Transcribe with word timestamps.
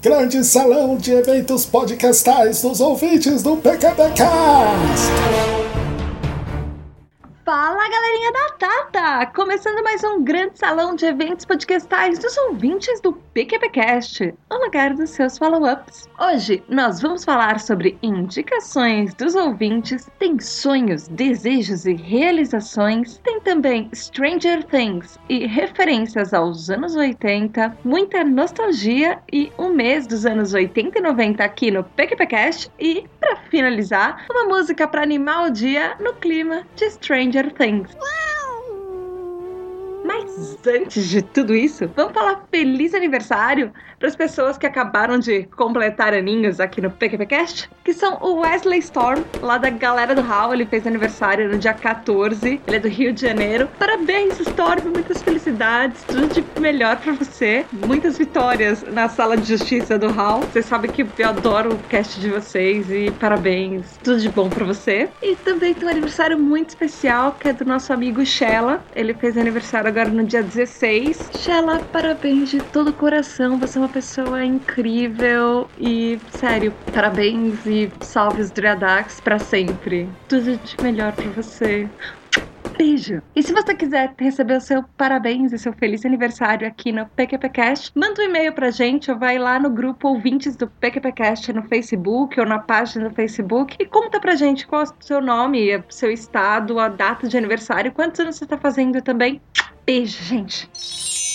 Grande 0.00 0.44
salão 0.44 0.96
de 0.96 1.10
eventos 1.10 1.66
podcastais 1.66 2.62
dos 2.62 2.80
ouvintes 2.80 3.42
do 3.42 3.56
PKPcast. 3.56 5.10
Fala 7.44 7.88
galerinha 7.88 8.07
da 8.32 8.48
Tata! 8.58 9.32
Começando 9.32 9.82
mais 9.82 10.04
um 10.04 10.22
grande 10.22 10.58
salão 10.58 10.94
de 10.94 11.06
eventos 11.06 11.46
podcastais 11.46 12.18
dos 12.18 12.36
ouvintes 12.36 13.00
do 13.00 13.14
PQPcast, 13.14 14.34
o 14.50 14.64
lugar 14.64 14.92
dos 14.92 15.10
seus 15.10 15.38
follow-ups. 15.38 16.06
Hoje 16.20 16.62
nós 16.68 17.00
vamos 17.00 17.24
falar 17.24 17.58
sobre 17.58 17.96
indicações 18.02 19.14
dos 19.14 19.34
ouvintes, 19.34 20.10
tem 20.18 20.38
sonhos, 20.38 21.08
desejos 21.08 21.86
e 21.86 21.94
realizações, 21.94 23.18
tem 23.24 23.40
também 23.40 23.88
Stranger 23.94 24.62
Things 24.64 25.18
e 25.30 25.46
referências 25.46 26.34
aos 26.34 26.68
anos 26.68 26.96
80, 26.96 27.78
muita 27.82 28.22
nostalgia 28.24 29.20
e 29.32 29.50
um 29.58 29.72
mês 29.72 30.06
dos 30.06 30.26
anos 30.26 30.52
80 30.52 30.98
e 30.98 31.02
90 31.02 31.42
aqui 31.42 31.70
no 31.70 31.82
PQPcast 31.82 32.70
e, 32.78 33.06
para 33.18 33.36
finalizar, 33.48 34.26
uma 34.30 34.44
música 34.44 34.86
para 34.86 35.02
animar 35.02 35.46
o 35.46 35.50
dia 35.50 35.96
no 35.98 36.12
clima 36.12 36.66
de 36.76 36.90
Stranger 36.90 37.54
Things. 37.54 37.96
Mas 40.04 40.58
antes 40.66 41.08
de 41.08 41.22
tudo 41.22 41.54
isso, 41.54 41.88
vamos 41.94 42.12
falar 42.12 42.46
feliz 42.50 42.94
aniversário 42.94 43.72
para 43.98 44.08
as 44.08 44.16
pessoas 44.16 44.56
que 44.56 44.66
acabaram 44.66 45.18
de 45.18 45.44
completar 45.56 46.14
aninhos 46.14 46.60
aqui 46.60 46.80
no 46.80 46.90
PQPcast, 46.90 47.68
que 47.84 47.92
são 47.92 48.18
o 48.20 48.40
Wesley 48.40 48.78
Storm, 48.78 49.22
lá 49.42 49.58
da 49.58 49.70
galera 49.70 50.14
do 50.14 50.22
Hall. 50.22 50.54
Ele 50.54 50.64
fez 50.64 50.86
aniversário 50.86 51.48
no 51.48 51.58
dia 51.58 51.74
14, 51.74 52.60
ele 52.66 52.76
é 52.76 52.78
do 52.78 52.88
Rio 52.88 53.12
de 53.12 53.22
Janeiro. 53.22 53.68
Parabéns, 53.78 54.38
Storm, 54.40 54.82
muitas 54.92 55.22
felicidades, 55.22 56.02
tudo 56.04 56.28
de 56.28 56.44
melhor 56.60 56.96
para 56.96 57.12
você. 57.12 57.66
Muitas 57.72 58.16
vitórias 58.16 58.82
na 58.82 59.08
sala 59.08 59.36
de 59.36 59.46
justiça 59.46 59.98
do 59.98 60.08
Hall. 60.08 60.40
Você 60.40 60.62
sabe 60.62 60.88
que 60.88 61.06
eu 61.18 61.28
adoro 61.28 61.74
o 61.74 61.78
cast 61.88 62.20
de 62.20 62.30
vocês 62.30 62.90
e 62.90 63.10
parabéns, 63.18 63.98
tudo 64.04 64.20
de 64.20 64.28
bom 64.28 64.48
para 64.48 64.64
você. 64.64 65.08
E 65.22 65.34
também 65.36 65.74
tem 65.74 65.88
um 65.88 65.90
aniversário 65.90 66.38
muito 66.38 66.70
especial 66.70 67.36
que 67.38 67.48
é 67.48 67.52
do 67.52 67.64
nosso 67.64 67.92
amigo 67.92 68.24
Shella. 68.24 68.82
Ele 68.94 69.14
fez 69.14 69.36
aniversário 69.36 69.88
agora 69.88 70.08
no 70.08 70.24
dia 70.24 70.42
16. 70.42 71.30
Shella, 71.38 71.80
parabéns 71.92 72.50
de 72.50 72.60
todo 72.60 72.88
o 72.88 72.92
coração, 72.92 73.58
você 73.58 73.78
é 73.78 73.80
uma 73.80 73.87
uma 73.88 73.92
pessoa 73.94 74.44
incrível 74.44 75.66
e, 75.78 76.20
sério, 76.32 76.74
parabéns 76.92 77.64
e 77.64 77.90
salve 78.00 78.42
os 78.42 78.50
Dreadax 78.50 79.18
pra 79.20 79.38
sempre. 79.38 80.06
Tudo 80.28 80.58
de 80.58 80.76
melhor 80.82 81.12
pra 81.12 81.24
você. 81.30 81.88
Beijo! 82.76 83.22
E 83.34 83.42
se 83.42 83.52
você 83.52 83.74
quiser 83.74 84.14
receber 84.18 84.58
o 84.58 84.60
seu 84.60 84.84
parabéns 84.96 85.52
e 85.52 85.58
seu 85.58 85.72
feliz 85.72 86.04
aniversário 86.04 86.68
aqui 86.68 86.92
no 86.92 87.06
PQPcast, 87.06 87.90
manda 87.94 88.20
um 88.20 88.26
e-mail 88.26 88.52
pra 88.52 88.70
gente 88.70 89.10
ou 89.10 89.18
vai 89.18 89.38
lá 89.38 89.58
no 89.58 89.70
grupo 89.70 90.08
Ouvintes 90.08 90.54
do 90.54 90.68
PQPcast 90.68 91.50
no 91.54 91.62
Facebook 91.62 92.38
ou 92.38 92.46
na 92.46 92.58
página 92.58 93.08
do 93.08 93.14
Facebook 93.14 93.74
e 93.80 93.86
conta 93.86 94.20
pra 94.20 94.36
gente 94.36 94.66
qual 94.66 94.82
é 94.82 94.84
o 94.84 94.94
seu 95.00 95.22
nome, 95.22 95.82
seu 95.88 96.10
estado, 96.10 96.78
a 96.78 96.88
data 96.88 97.26
de 97.26 97.38
aniversário, 97.38 97.90
quantos 97.90 98.20
anos 98.20 98.36
você 98.36 98.46
tá 98.46 98.58
fazendo 98.58 99.00
também. 99.00 99.40
Beijo, 99.86 100.22
gente! 100.22 101.27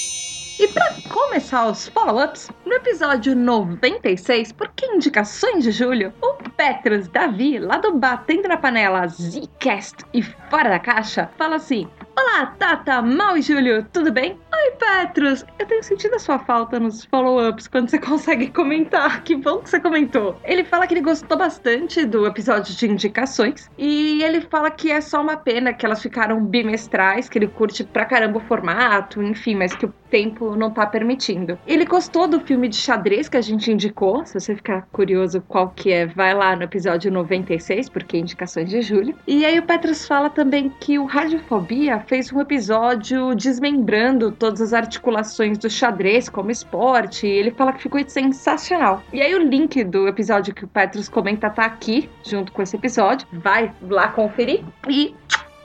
E 0.64 0.68
para 0.70 0.96
começar 1.10 1.68
os 1.68 1.90
follow-ups, 1.90 2.50
no 2.66 2.72
episódio 2.72 3.36
96, 3.36 4.54
por 4.54 4.70
que 4.70 4.86
indicações 4.86 5.66
de 5.66 5.72
julho, 5.72 6.14
o 6.22 6.36
Petrus 6.52 7.10
Davi, 7.10 7.60
lá 7.60 7.80
do 7.80 8.00
Batendo 8.00 8.48
na 8.48 8.56
Panela 8.56 9.06
Zcast 9.10 10.06
e 10.14 10.22
Fora 10.24 10.70
da 10.70 10.80
Caixa, 10.80 11.30
fala 11.38 11.58
assim: 11.58 11.86
Olá, 12.18 12.46
Tata, 12.58 13.02
Mal 13.02 13.36
e 13.36 13.42
Júlio, 13.42 13.86
tudo 13.92 14.10
bem? 14.10 14.40
Oi, 14.64 14.72
Petrus! 14.80 15.44
Eu 15.60 15.66
tenho 15.66 15.84
sentido 15.84 16.16
a 16.16 16.20
sua 16.20 16.40
falta 16.40 16.80
nos 16.80 17.04
follow-ups 17.04 17.68
quando 17.68 17.90
você 17.90 18.00
consegue 18.00 18.50
comentar. 18.50 19.22
Que 19.22 19.36
bom 19.36 19.58
que 19.58 19.70
você 19.70 19.78
comentou. 19.78 20.38
Ele 20.42 20.64
fala 20.64 20.88
que 20.88 20.94
ele 20.94 21.02
gostou 21.02 21.38
bastante 21.38 22.06
do 22.06 22.26
episódio 22.26 22.74
de 22.74 22.90
indicações 22.90 23.70
e 23.78 24.24
ele 24.24 24.40
fala 24.40 24.72
que 24.72 24.90
é 24.90 25.02
só 25.02 25.22
uma 25.22 25.36
pena 25.36 25.74
que 25.74 25.86
elas 25.86 26.02
ficaram 26.02 26.46
bimestrais, 26.46 27.28
que 27.28 27.38
ele 27.38 27.48
curte 27.48 27.84
pra 27.84 28.06
caramba 28.06 28.38
o 28.38 28.42
formato, 28.42 29.22
enfim, 29.22 29.54
mas 29.54 29.76
que 29.76 29.86
o 29.86 29.94
tempo 30.10 30.56
não 30.56 30.70
tá 30.72 30.86
permitindo. 30.86 31.58
Ele 31.66 31.84
gostou 31.86 32.28
do 32.28 32.40
filme 32.40 32.70
de 32.70 32.76
xadrez 32.76 33.28
que 33.28 33.36
a 33.36 33.42
gente 33.42 33.72
indicou. 33.72 34.24
Se 34.26 34.40
você 34.40 34.56
ficar 34.56 34.88
curioso 34.92 35.42
qual 35.42 35.72
que 35.72 35.92
é, 35.92 36.06
vai 36.06 36.34
lá 36.34 36.56
no 36.56 36.64
episódio 36.64 37.12
96, 37.12 37.90
porque 37.90 38.16
é 38.16 38.20
indicações 38.20 38.70
de 38.70 38.82
julho. 38.82 39.14
E 39.28 39.44
aí 39.44 39.58
o 39.58 39.64
Petrus 39.64 40.08
fala 40.08 40.30
também 40.30 40.70
que 40.80 41.00
o 41.00 41.06
Radiofobia 41.06 42.00
fez 42.08 42.32
um 42.32 42.40
episódio 42.40 43.34
desmembrando 43.34 44.32
todas 44.54 44.62
as 44.62 44.74
articulações 44.74 45.58
do 45.58 45.70
xadrez 45.70 46.30
como 46.30 46.52
esporte. 46.52 47.26
Ele 47.26 47.52
fala 47.52 47.74
que 47.74 47.82
ficou 47.82 48.00
sensacional. 48.08 49.02
E 49.12 49.22
aí 49.22 49.34
o 49.34 49.40
link 49.40 49.84
do 49.84 50.08
episódio 50.08 50.54
que 50.54 50.64
o 50.64 50.68
Petrus 50.68 51.10
comenta 51.10 51.50
tá 51.50 51.66
aqui, 51.66 52.10
junto 52.24 52.52
com 52.52 52.62
esse 52.62 52.76
episódio. 52.76 53.28
Vai 53.34 53.74
lá 53.82 54.10
conferir. 54.10 54.64
E 54.88 55.16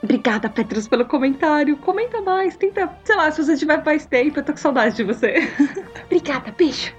Obrigada, 0.01 0.49
Petrus, 0.49 0.87
pelo 0.87 1.05
comentário. 1.05 1.75
Comenta 1.77 2.21
mais, 2.21 2.55
tenta. 2.55 2.89
Sei 3.03 3.15
lá, 3.15 3.29
se 3.31 3.43
você 3.43 3.57
tiver 3.57 3.83
mais 3.83 4.05
tempo, 4.05 4.39
eu 4.39 4.43
tô 4.43 4.53
com 4.53 4.57
saudade 4.57 4.95
de 4.95 5.03
você. 5.03 5.49
Obrigada, 6.07 6.53
beijo. 6.57 6.93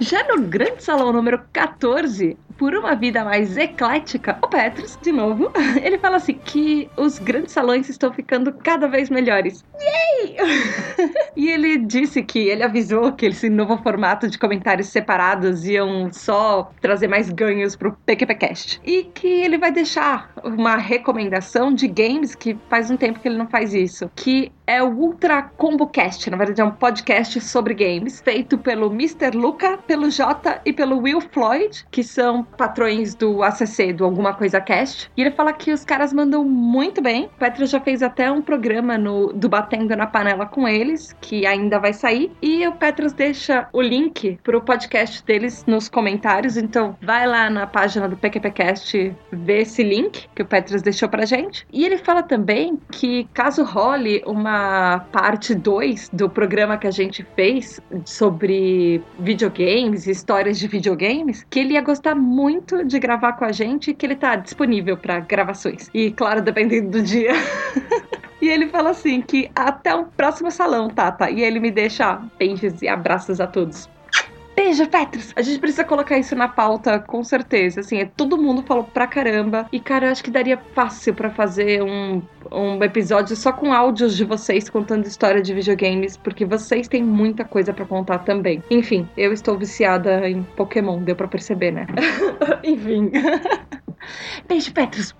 Já 0.00 0.24
no 0.28 0.42
grande 0.42 0.82
salão 0.82 1.12
número 1.12 1.42
14, 1.52 2.36
por 2.58 2.74
uma 2.74 2.94
vida 2.94 3.24
mais 3.24 3.56
eclética, 3.56 4.38
o 4.42 4.48
Petrus, 4.48 4.98
de 5.00 5.12
novo, 5.12 5.50
ele 5.82 5.98
fala 5.98 6.16
assim 6.16 6.34
que 6.34 6.88
os 6.96 7.18
grandes 7.18 7.52
salões 7.52 7.88
estão 7.88 8.12
ficando 8.12 8.52
cada 8.52 8.86
vez 8.88 9.10
melhores. 9.10 9.64
Yay! 9.80 10.36
e 11.36 11.48
ele 11.48 11.78
disse 11.78 12.22
que 12.22 12.38
ele 12.38 12.62
avisou 12.62 13.12
que 13.12 13.26
esse 13.26 13.48
novo 13.48 13.76
formato 13.78 14.28
de 14.28 14.38
comentários 14.38 14.88
separados 14.88 15.64
iam 15.64 16.12
só 16.12 16.70
trazer 16.80 17.08
mais 17.08 17.30
ganhos 17.30 17.76
pro 17.76 17.96
PQPcast. 18.06 18.80
E 18.84 19.04
que 19.04 19.26
ele 19.26 19.58
vai 19.58 19.72
deixar 19.72 20.32
uma 20.44 20.76
recomendação 20.76 21.72
de 21.72 21.88
games 21.88 22.34
que 22.34 22.56
faz 22.68 22.90
um 22.90 22.96
tempo 22.96 23.20
que 23.20 23.28
ele 23.28 23.38
não 23.38 23.48
faz 23.48 23.74
isso, 23.74 24.10
que 24.14 24.52
é 24.66 24.82
o 24.82 24.88
Ultra 24.88 25.42
Combo 25.42 25.86
Cast, 25.86 26.30
na 26.30 26.36
verdade 26.36 26.60
é 26.60 26.64
um 26.64 26.70
podcast 26.70 27.40
sobre 27.40 27.74
games, 27.74 28.20
feito 28.20 28.56
pelo 28.56 28.86
Mr. 28.86 29.36
Luca, 29.36 29.78
pelo 29.86 30.10
Jota 30.10 30.60
e 30.64 30.72
pelo 30.72 30.98
Will 30.98 31.20
Floyd, 31.20 31.84
que 31.90 32.02
são 32.02 32.41
patrões 32.42 33.14
do 33.14 33.42
ACC, 33.42 33.92
do 33.92 34.04
Alguma 34.04 34.34
Coisa 34.34 34.60
Cast. 34.60 35.10
E 35.16 35.20
ele 35.20 35.30
fala 35.30 35.52
que 35.52 35.72
os 35.72 35.84
caras 35.84 36.12
mandam 36.12 36.44
muito 36.44 37.02
bem. 37.02 37.26
O 37.26 37.38
Petra 37.38 37.66
já 37.66 37.80
fez 37.80 38.02
até 38.02 38.30
um 38.30 38.42
programa 38.42 38.98
no, 38.98 39.32
do 39.32 39.48
Batendo 39.48 39.96
na 39.96 40.06
Panela 40.06 40.46
com 40.46 40.68
eles, 40.68 41.14
que 41.20 41.46
ainda 41.46 41.78
vai 41.78 41.92
sair. 41.92 42.30
E 42.40 42.66
o 42.66 42.72
Petras 42.72 43.12
deixa 43.12 43.68
o 43.72 43.80
link 43.80 44.38
pro 44.42 44.60
podcast 44.60 45.24
deles 45.24 45.64
nos 45.66 45.88
comentários. 45.88 46.56
Então 46.56 46.96
vai 47.00 47.26
lá 47.26 47.48
na 47.50 47.66
página 47.66 48.08
do 48.08 48.16
PQPcast 48.16 49.14
ver 49.30 49.62
esse 49.62 49.82
link 49.82 50.28
que 50.34 50.42
o 50.42 50.46
Petras 50.46 50.82
deixou 50.82 51.08
pra 51.08 51.24
gente. 51.24 51.66
E 51.72 51.84
ele 51.84 51.98
fala 51.98 52.22
também 52.22 52.78
que 52.90 53.28
caso 53.34 53.64
role 53.64 54.22
uma 54.26 55.00
parte 55.12 55.54
2 55.54 56.10
do 56.12 56.28
programa 56.28 56.76
que 56.76 56.86
a 56.86 56.90
gente 56.90 57.26
fez 57.36 57.80
sobre 58.04 59.02
videogames, 59.18 60.06
histórias 60.06 60.58
de 60.58 60.66
videogames, 60.66 61.46
que 61.48 61.60
ele 61.60 61.74
ia 61.74 61.80
gostar 61.80 62.14
muito 62.14 62.31
muito 62.32 62.82
de 62.84 62.98
gravar 62.98 63.34
com 63.34 63.44
a 63.44 63.52
gente 63.52 63.92
que 63.92 64.06
ele 64.06 64.16
tá 64.16 64.36
disponível 64.36 64.96
para 64.96 65.20
gravações. 65.20 65.90
E 65.92 66.10
claro, 66.10 66.40
dependendo 66.40 66.90
do 66.90 67.02
dia. 67.02 67.32
E 68.42 68.48
ele 68.48 68.66
fala 68.66 68.90
assim 68.90 69.22
que 69.22 69.48
até 69.54 69.94
o 69.94 70.04
próximo 70.04 70.50
salão, 70.50 70.90
Tata. 70.90 71.30
E 71.30 71.40
ele 71.42 71.60
me 71.60 71.70
deixa 71.70 72.20
beijos 72.36 72.82
e 72.82 72.88
abraços 72.88 73.40
a 73.40 73.46
todos. 73.46 73.88
Beijo, 74.54 74.86
Petrus! 74.86 75.32
A 75.34 75.42
gente 75.42 75.58
precisa 75.58 75.82
colocar 75.84 76.18
isso 76.18 76.36
na 76.36 76.46
pauta, 76.46 76.98
com 76.98 77.24
certeza. 77.24 77.80
Assim, 77.80 77.98
é, 77.98 78.04
todo 78.04 78.36
mundo 78.36 78.62
falou 78.62 78.84
pra 78.84 79.06
caramba. 79.06 79.66
E, 79.72 79.80
cara, 79.80 80.10
acho 80.10 80.22
que 80.22 80.30
daria 80.30 80.58
fácil 80.74 81.14
para 81.14 81.30
fazer 81.30 81.82
um, 81.82 82.22
um 82.50 82.82
episódio 82.82 83.34
só 83.34 83.52
com 83.52 83.72
áudios 83.72 84.16
de 84.16 84.24
vocês 84.24 84.68
contando 84.68 85.06
história 85.06 85.40
de 85.40 85.54
videogames, 85.54 86.16
porque 86.16 86.44
vocês 86.44 86.86
têm 86.86 87.02
muita 87.02 87.44
coisa 87.44 87.72
para 87.72 87.86
contar 87.86 88.18
também. 88.18 88.62
Enfim, 88.70 89.08
eu 89.16 89.32
estou 89.32 89.56
viciada 89.56 90.28
em 90.28 90.42
Pokémon, 90.42 91.02
deu 91.02 91.16
pra 91.16 91.28
perceber, 91.28 91.70
né? 91.70 91.86
Enfim. 92.62 93.10
Beijo, 94.46 94.72
Petrus! 94.72 95.14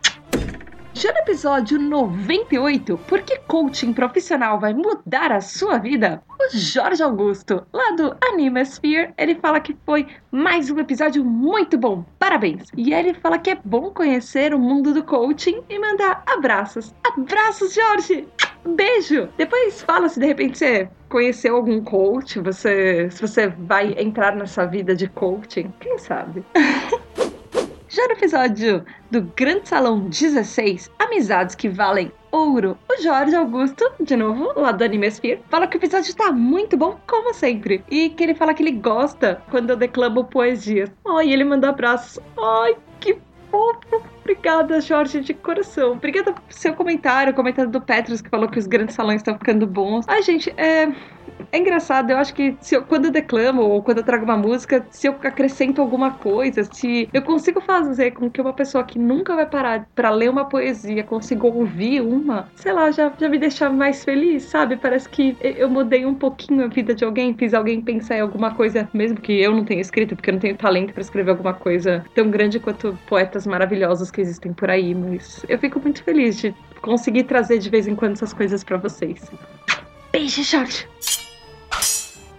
Já 1.02 1.12
no 1.12 1.19
episódio 1.19 1.81
98, 1.81 2.96
por 3.08 3.22
que 3.22 3.37
coaching 3.49 3.93
profissional 3.93 4.60
vai 4.60 4.72
mudar 4.72 5.32
a 5.32 5.40
sua 5.40 5.76
vida? 5.76 6.22
O 6.40 6.56
Jorge 6.56 7.02
Augusto, 7.02 7.66
lá 7.72 7.90
do 7.96 8.16
Animesphere, 8.25 9.12
ele 9.19 9.34
fala 9.34 9.58
que 9.58 9.76
foi 9.84 10.06
mais 10.31 10.70
um 10.70 10.78
episódio 10.78 11.25
muito 11.25 11.76
bom. 11.76 12.04
Parabéns! 12.20 12.69
E 12.76 12.94
ele 12.94 13.14
fala 13.14 13.37
que 13.37 13.50
é 13.50 13.58
bom 13.64 13.90
conhecer 13.90 14.54
o 14.54 14.60
mundo 14.60 14.94
do 14.94 15.02
coaching 15.02 15.64
e 15.69 15.76
mandar 15.76 16.22
abraços. 16.25 16.94
Abraços, 17.02 17.75
Jorge! 17.75 18.28
Beijo! 18.64 19.28
Depois 19.37 19.82
fala 19.82 20.08
se 20.08 20.20
de 20.20 20.26
repente 20.26 20.56
você 20.56 20.88
conheceu 21.08 21.56
algum 21.56 21.82
coach, 21.82 22.38
você, 22.38 23.10
se 23.10 23.20
você 23.20 23.49
vai 23.49 23.93
entrar 23.99 24.37
nessa 24.37 24.64
vida 24.66 24.94
de 24.94 25.08
coaching, 25.08 25.75
quem 25.81 25.99
sabe? 25.99 26.44
Já 27.93 28.06
no 28.06 28.12
episódio 28.12 28.87
do 29.11 29.21
Grande 29.37 29.69
Salão 29.69 30.09
16, 30.09 30.91
Amizades 30.99 31.55
que 31.55 31.69
Valem 31.69 32.11
ouro. 32.31 32.79
O 32.91 33.03
Jorge 33.03 33.37
Augusto, 33.37 33.85
de 34.00 34.17
novo, 34.17 34.50
lá 34.59 34.73
do 34.73 34.83
Animesphere, 34.83 35.43
fala 35.50 35.67
que 35.67 35.77
o 35.77 35.79
episódio 35.79 36.17
tá 36.17 36.33
muito 36.33 36.75
bom, 36.75 36.99
como 37.06 37.35
sempre. 37.35 37.85
E 37.91 38.09
que 38.09 38.23
ele 38.23 38.35
fala 38.35 38.55
que 38.55 38.62
ele 38.62 38.73
gosta 38.73 39.43
quando 39.50 39.69
eu 39.69 39.77
declamo 39.77 40.25
poesias. 40.25 40.91
Ai, 41.06 41.35
ele 41.35 41.44
manda 41.44 41.69
abraços. 41.69 42.19
Ai, 42.43 42.77
que 42.99 43.19
fofo. 43.50 44.03
Obrigada, 44.23 44.81
Jorge, 44.81 45.21
de 45.21 45.35
coração. 45.35 45.93
Obrigada 45.93 46.33
pelo 46.33 46.47
seu 46.49 46.73
comentário, 46.73 47.35
o 47.35 47.37
comentário 47.37 47.71
do 47.71 47.83
Petrus, 47.83 48.23
que 48.23 48.31
falou 48.31 48.49
que 48.49 48.59
os 48.59 48.67
grandes 48.67 48.97
salões 48.97 49.17
estão 49.17 49.37
ficando 49.37 49.67
bons. 49.67 50.06
Ai, 50.09 50.23
gente, 50.23 50.49
é. 50.56 50.91
É 51.50 51.59
engraçado, 51.59 52.11
eu 52.11 52.19
acho 52.19 52.35
que 52.35 52.56
eu, 52.71 52.83
quando 52.83 53.06
eu 53.06 53.11
declamo 53.11 53.62
ou 53.62 53.83
quando 53.83 53.99
eu 53.99 54.05
trago 54.05 54.25
uma 54.25 54.37
música, 54.37 54.87
se 54.91 55.06
eu 55.06 55.17
acrescento 55.23 55.81
alguma 55.81 56.12
coisa, 56.12 56.65
se 56.65 57.09
eu 57.12 57.23
consigo 57.23 57.61
fazer 57.61 58.12
com 58.12 58.31
que 58.31 58.41
uma 58.41 58.53
pessoa 58.53 58.85
que 58.85 58.99
nunca 58.99 59.35
vai 59.35 59.47
parar 59.47 59.87
para 59.94 60.11
ler 60.11 60.31
uma 60.31 60.44
poesia 60.44 61.03
consiga 61.03 61.47
ouvir 61.47 62.00
uma, 62.00 62.49
sei 62.55 62.73
lá, 62.73 62.91
já, 62.91 63.12
já 63.19 63.29
me 63.29 63.39
deixa 63.39 63.69
mais 63.71 64.05
feliz, 64.05 64.44
sabe? 64.44 64.77
Parece 64.77 65.09
que 65.09 65.37
eu 65.41 65.69
mudei 65.69 66.05
um 66.05 66.15
pouquinho 66.15 66.65
a 66.65 66.69
vida 66.69 66.94
de 66.94 67.05
alguém, 67.05 67.35
fiz 67.35 67.55
alguém 67.55 67.81
pensar 67.81 68.17
em 68.17 68.21
alguma 68.21 68.55
coisa, 68.55 68.88
mesmo 68.93 69.21
que 69.21 69.41
eu 69.41 69.53
não 69.53 69.65
tenha 69.65 69.81
escrito, 69.81 70.15
porque 70.15 70.31
eu 70.31 70.35
não 70.35 70.41
tenho 70.41 70.56
talento 70.56 70.93
para 70.93 71.00
escrever 71.00 71.31
alguma 71.31 71.55
coisa 71.55 72.05
tão 72.15 72.31
grande 72.31 72.61
quanto 72.61 72.99
poetas 73.06 73.47
maravilhosos 73.47 74.11
que 74.11 74.21
existem 74.21 74.53
por 74.53 74.71
aí, 74.71 74.95
mas 74.95 75.45
eu 75.49 75.59
fico 75.59 75.81
muito 75.81 76.03
feliz 76.03 76.38
de 76.38 76.55
conseguir 76.81 77.25
trazer 77.25 77.59
de 77.59 77.71
vez 77.71 77.87
em 77.87 77.95
quando 77.95 78.12
essas 78.12 78.33
coisas 78.33 78.62
para 78.65 78.77
vocês. 78.77 79.31
Beijo, 80.12 80.43
Jorge! 80.43 80.87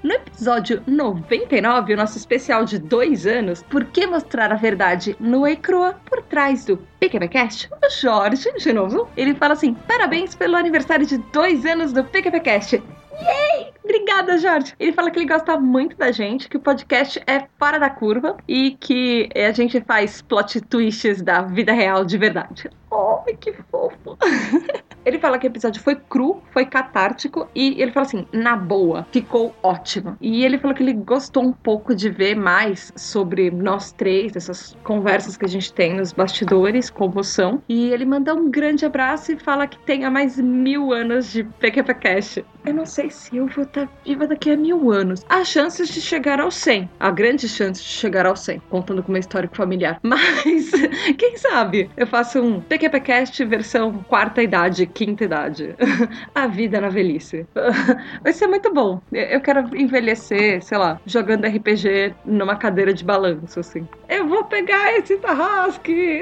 No 0.04 0.12
episódio 0.12 0.84
99, 0.86 1.94
o 1.94 1.96
nosso 1.96 2.18
especial 2.18 2.66
de 2.66 2.78
dois 2.78 3.26
anos, 3.26 3.64
Por 3.64 3.86
que 3.86 4.06
mostrar 4.06 4.52
a 4.52 4.56
verdade 4.56 5.16
no 5.18 5.48
e 5.48 5.56
crua 5.56 5.96
por 6.06 6.22
trás 6.24 6.66
do 6.66 6.76
PQPcast? 7.00 7.70
O 7.72 7.90
Jorge, 7.90 8.52
de 8.52 8.74
novo, 8.74 9.08
ele 9.16 9.34
fala 9.34 9.54
assim: 9.54 9.74
parabéns 9.74 10.36
pelo 10.36 10.58
aniversário 10.58 11.06
de 11.06 11.18
dois 11.32 11.66
anos 11.66 11.94
do 11.94 12.04
PQPcast. 12.04 12.84
Yay! 13.14 13.74
Obrigada, 13.82 14.38
Jorge. 14.38 14.74
Ele 14.78 14.92
fala 14.92 15.10
que 15.10 15.20
ele 15.20 15.28
gosta 15.28 15.58
muito 15.58 15.96
da 15.96 16.12
gente, 16.12 16.50
que 16.50 16.58
o 16.58 16.60
podcast 16.60 17.22
é 17.26 17.48
fora 17.58 17.80
da 17.80 17.90
curva 17.90 18.36
e 18.46 18.72
que 18.72 19.30
a 19.34 19.54
gente 19.54 19.80
faz 19.82 20.22
plot 20.22 20.60
twists 20.62 21.22
da 21.22 21.44
vida 21.44 21.72
real 21.72 22.04
de 22.04 22.18
verdade. 22.18 22.70
Oh, 22.92 23.20
que 23.40 23.54
fofo. 23.72 24.18
ele 25.06 25.20
fala 25.20 25.38
que 25.38 25.48
o 25.48 25.50
episódio 25.50 25.82
foi 25.82 25.96
cru, 25.96 26.42
foi 26.52 26.66
catártico 26.66 27.48
e 27.54 27.82
ele 27.82 27.92
fala 27.92 28.06
assim, 28.06 28.28
na 28.32 28.56
boa, 28.56 29.06
ficou 29.12 29.56
ótimo. 29.62 30.18
E 30.22 30.44
ele 30.44 30.58
falou 30.58 30.76
que 30.76 30.84
ele 30.84 30.94
gostou 30.94 31.44
um 31.44 31.54
pouco 31.54 31.96
de 31.96 32.10
ver 32.10 32.36
mais 32.36 32.92
sobre 32.96 33.52
nós 33.52 33.92
três, 33.92 34.36
essas 34.36 34.76
conversas 34.84 35.38
que 35.38 35.46
a 35.46 35.50
gente 35.50 35.74
tem 35.74 35.94
nos 35.94 36.12
bastidores, 36.12 36.90
como 36.90 37.24
são. 37.24 37.62
E 37.68 37.90
ele 37.90 38.06
manda 38.06 38.34
um 38.34 38.50
grande 38.50 38.86
abraço 38.86 39.32
e 39.32 39.38
fala 39.38 39.68
que 39.68 39.78
tenha 39.80 40.10
mais 40.10 40.40
mil 40.40 40.94
anos 40.94 41.32
de 41.32 41.44
PQPcast. 41.44 42.46
Eu 42.66 42.74
não 42.74 42.86
sei 42.86 43.10
se 43.10 43.36
eu 43.36 43.48
vou 43.48 43.66
estar 43.66 43.88
tá 43.88 43.94
viva 44.06 44.26
daqui 44.26 44.50
a 44.52 44.56
mil 44.58 44.92
anos. 44.92 45.26
Há 45.28 45.44
chances 45.44 45.90
de 45.90 46.00
chegar 46.00 46.40
ao 46.40 46.50
100. 46.50 46.90
Há 47.00 47.12
grandes 47.12 47.52
chances 47.52 47.84
de 47.84 47.90
chegar 47.90 48.26
ao 48.26 48.36
100, 48.36 48.62
contando 48.70 49.04
com 49.04 49.12
uma 49.12 49.20
histórico 49.20 49.56
familiar. 49.56 50.00
Mas, 50.04 50.72
quem 51.18 51.36
sabe? 51.38 51.90
Eu 51.98 52.08
faço 52.08 52.42
um 52.42 52.62
PQPcast 52.62 53.44
versão 53.44 54.04
quarta 54.08 54.42
idade, 54.42 54.86
quinta 54.94 55.24
idade. 55.24 55.76
a 56.34 56.48
vida 56.48 56.80
na 56.80 56.90
velhice. 56.90 57.46
Vai 58.24 58.34
ser 58.34 58.48
muito 58.48 58.74
bom. 58.74 59.02
Eu 59.12 59.42
quero 59.42 59.76
envelhecer, 59.76 60.64
sei 60.64 60.78
lá, 60.78 61.00
jogando 61.06 61.46
RPG 61.46 62.16
numa 62.26 62.56
cadeira 62.56 62.94
de 62.94 63.04
balanço, 63.04 63.60
assim. 63.60 63.88
Eu 64.10 64.28
vou 64.28 64.44
pegar 64.46 64.98
esse 64.98 65.18
tarrasque! 65.18 66.22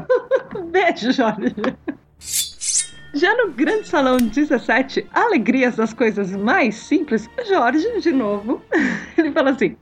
Beijo, 0.70 1.12
Jorge! 1.12 1.54
Já 3.14 3.34
no 3.34 3.50
Grande 3.52 3.88
Salão 3.88 4.18
17, 4.18 5.06
Alegrias 5.10 5.76
das 5.76 5.94
Coisas 5.94 6.32
Mais 6.32 6.74
Simples, 6.74 7.28
Jorge, 7.48 8.00
de 8.00 8.12
novo, 8.12 8.60
ele 9.16 9.32
fala 9.32 9.50
assim: 9.50 9.74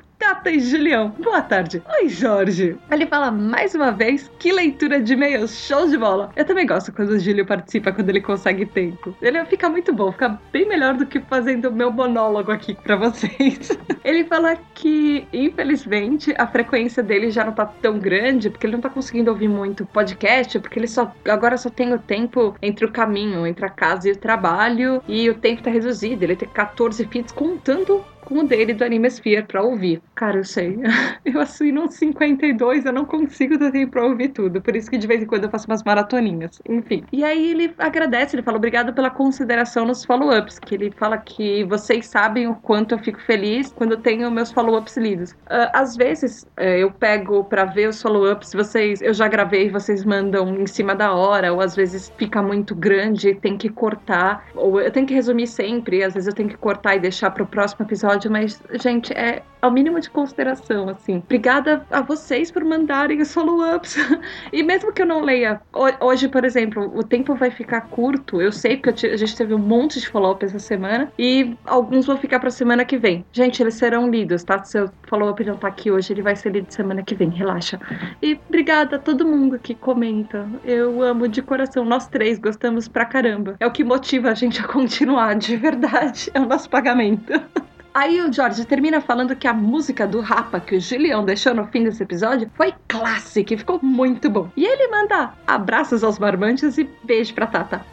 Tata 0.45 0.51
e 0.51 0.61
Julião, 0.61 1.09
boa 1.23 1.41
tarde. 1.41 1.83
Oi, 1.99 2.07
Jorge. 2.07 2.77
Ele 2.91 3.07
fala 3.07 3.31
mais 3.31 3.75
uma 3.75 3.91
vez 3.91 4.31
que 4.39 4.53
leitura 4.53 5.01
de 5.01 5.15
e-mails, 5.15 5.57
show 5.57 5.89
de 5.89 5.97
bola. 5.97 6.31
Eu 6.37 6.45
também 6.45 6.67
gosto 6.67 6.93
quando 6.93 7.11
o 7.11 7.19
Júlio 7.19 7.47
participa, 7.47 7.91
quando 7.91 8.11
ele 8.11 8.21
consegue 8.21 8.67
tempo. 8.67 9.17
Ele 9.23 9.43
fica 9.47 9.71
muito 9.71 9.91
bom, 9.91 10.13
fica 10.13 10.39
bem 10.53 10.69
melhor 10.69 10.95
do 10.95 11.07
que 11.07 11.19
fazendo 11.19 11.71
o 11.71 11.73
meu 11.73 11.91
monólogo 11.91 12.53
aqui 12.53 12.75
para 12.75 12.95
vocês. 12.95 13.71
ele 14.05 14.25
fala 14.25 14.55
que, 14.75 15.27
infelizmente, 15.33 16.35
a 16.37 16.47
frequência 16.47 17.03
dele 17.03 17.31
já 17.31 17.43
não 17.43 17.53
tá 17.55 17.65
tão 17.65 17.99
grande, 17.99 18.51
porque 18.51 18.67
ele 18.67 18.75
não 18.75 18.83
tá 18.83 18.91
conseguindo 18.91 19.31
ouvir 19.31 19.49
muito 19.49 19.87
podcast, 19.87 20.59
porque 20.59 20.79
ele 20.79 20.89
só 20.89 21.11
agora 21.25 21.57
só 21.57 21.71
tem 21.71 21.95
o 21.95 21.99
tempo 21.99 22.55
entre 22.61 22.85
o 22.85 22.93
caminho, 22.93 23.47
entre 23.47 23.65
a 23.65 23.71
casa 23.71 24.11
e 24.11 24.13
o 24.13 24.17
trabalho, 24.17 25.03
e 25.09 25.31
o 25.31 25.35
tempo 25.35 25.63
tá 25.63 25.71
reduzido. 25.71 26.23
Ele 26.23 26.37
tem 26.37 26.49
14 26.51 27.03
feeds 27.07 27.33
contando 27.33 28.05
com 28.25 28.41
o 28.41 28.45
dele 28.45 28.73
do 28.73 28.85
Animesphere 28.85 29.45
pra 29.45 29.63
ouvir. 29.63 30.03
Cara, 30.15 30.39
eu 30.39 30.45
sei. 30.45 30.79
Eu 31.25 31.41
assino 31.41 31.85
uns 31.85 31.95
52, 31.95 32.85
eu 32.85 32.93
não 32.93 33.05
consigo 33.05 33.59
ter 33.59 33.73
tempo 33.73 33.93
pra 33.93 34.05
ouvir 34.05 34.29
tudo. 34.29 34.61
Por 34.61 34.77
isso 34.77 34.91
que 34.91 34.99
de 34.99 35.07
vez 35.07 35.23
em 35.23 35.27
quando 35.27 35.45
eu 35.45 35.51
faço 35.51 35.67
umas 35.67 35.83
maratoninhas. 35.83 36.61
Enfim. 36.69 37.03
E 37.11 37.25
aí 37.25 37.51
ele 37.51 37.75
agradece, 37.79 38.37
ele 38.37 38.43
fala 38.43 38.59
obrigado 38.59 38.93
pela 38.93 39.11
consideração 39.11 39.87
nos 39.87 40.05
follow-ups. 40.05 40.59
Que 40.59 40.75
ele 40.75 40.91
fala 40.91 41.17
que 41.17 41.65
vocês 41.65 42.07
sabem 42.07 42.47
o 42.47 42.55
quanto 42.57 42.95
eu 42.95 42.99
fico 42.99 43.21
feliz 43.23 43.73
quando 43.73 43.97
tenho 43.97 44.31
meus 44.31 44.53
follow-ups 44.53 44.97
lidos. 44.99 45.33
Uh, 45.33 45.71
às 45.73 45.97
vezes 45.97 46.43
uh, 46.59 46.63
eu 46.63 46.91
pego 46.91 47.43
pra 47.45 47.65
ver 47.65 47.89
os 47.89 48.01
follow-ups, 48.03 48.53
vocês. 48.53 49.01
Eu 49.01 49.15
já 49.15 49.27
gravei, 49.27 49.71
vocês 49.71 50.05
mandam 50.05 50.55
em 50.61 50.67
cima 50.67 50.95
da 50.95 51.15
hora, 51.15 51.53
ou 51.53 51.61
às 51.61 51.75
vezes 51.75 52.13
fica 52.19 52.43
muito 52.43 52.75
grande, 52.75 53.35
tem 53.35 53.57
que 53.57 53.71
cortar. 53.71 54.47
Ou 54.55 54.81
eu 54.81 54.91
tenho 54.91 55.07
que 55.07 55.15
resumir 55.15 55.47
sempre, 55.47 56.05
às 56.05 56.13
vezes 56.13 56.29
eu 56.29 56.35
tenho 56.35 56.51
que 56.51 56.57
cortar 56.57 56.97
e 56.97 57.01
deixar 57.01 57.31
pro 57.31 57.47
próximo 57.47 57.87
episódio 57.87 58.14
episódio, 58.15 58.31
mas, 58.31 58.63
gente, 58.81 59.13
é 59.13 59.43
ao 59.65 59.71
mínimo 59.71 59.99
de 59.99 60.11
consideração, 60.11 60.91
assim. 60.91 61.23
Obrigada 61.25 61.87
a 61.91 62.03
vocês 62.03 62.51
por 62.51 62.63
mandarem 62.63 63.23
os 63.23 63.33
follow-ups. 63.33 63.97
e 64.53 64.63
mesmo 64.63 64.93
que 64.93 65.01
eu 65.01 65.07
não 65.07 65.23
leia, 65.23 65.61
hoje, 66.01 66.29
por 66.29 66.45
exemplo, 66.45 66.93
o 66.95 67.03
tempo 67.03 67.35
vai 67.35 67.51
ficar 67.51 67.81
curto. 67.83 68.43
Eu 68.43 68.53
sei 68.53 68.77
que 68.77 68.91
a 68.91 69.17
gente 69.17 69.35
teve 69.35 69.55
um 69.55 69.59
monte 69.59 69.99
de 70.01 70.07
follow-up 70.07 70.45
essa 70.45 70.59
semana 70.59 71.11
e 71.19 71.57
alguns 71.65 72.05
vão 72.05 72.19
ficar 72.19 72.41
pra 72.41 72.51
semana 72.51 72.85
que 72.85 72.99
vem. 72.99 73.25
Gente, 73.33 73.63
eles 73.63 73.75
serão 73.75 74.11
lidos, 74.11 74.45
tá? 74.45 74.63
Se 74.63 74.79
o 74.79 74.91
follow-up 75.09 75.43
não 75.43 75.57
tá 75.57 75.69
aqui 75.69 75.91
hoje, 75.91 76.13
ele 76.13 76.21
vai 76.21 76.37
ser 76.37 76.51
lido 76.51 76.71
semana 76.71 77.03
que 77.03 77.15
vem, 77.15 77.31
relaxa. 77.31 77.81
E 78.23 78.39
obrigada 78.47 78.97
a 78.97 78.99
todo 78.99 79.27
mundo 79.27 79.59
que 79.59 79.75
comenta. 79.75 80.47
Eu 80.63 81.03
amo 81.03 81.27
de 81.27 81.41
coração. 81.41 81.87
Nós 81.87 82.07
três 82.07 82.39
gostamos 82.39 82.87
pra 82.87 83.07
caramba. 83.07 83.57
É 83.59 83.67
o 83.67 83.71
que 83.71 83.83
motiva 83.83 84.29
a 84.29 84.35
gente 84.35 84.61
a 84.61 84.69
continuar, 84.69 85.37
de 85.37 85.57
verdade. 85.57 86.31
É 86.35 86.41
o 86.41 86.45
nosso 86.45 86.69
pagamento. 86.69 87.33
Aí 87.95 88.21
o 88.21 88.33
George 88.33 88.65
termina 88.65 89.01
falando 89.01 89.37
que 89.37 89.47
a 89.47 89.55
música 89.55 90.05
do 90.05 90.21
Rapa 90.21 90.59
que 90.59 90.75
o 90.75 90.81
Julião 90.81 91.25
deixou 91.25 91.55
no 91.55 91.65
fim 91.69 91.85
desse 91.85 92.03
episódio 92.03 92.51
foi 92.57 92.75
clássica 92.89 93.55
e 93.55 93.57
ficou 93.57 93.79
muito 93.81 94.29
bom. 94.29 94.51
E 94.57 94.67
ele 94.67 94.89
manda 94.89 95.33
abraços 95.47 96.03
aos 96.03 96.19
barbantes 96.19 96.77
e 96.77 96.91
beijo 97.05 97.33
pra 97.35 97.47
Tata. 97.47 97.87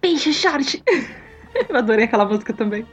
Beijo, 0.00 0.32
George! 0.32 0.82
Eu 1.68 1.76
adorei 1.76 2.06
aquela 2.06 2.24
música 2.24 2.54
também. 2.54 2.86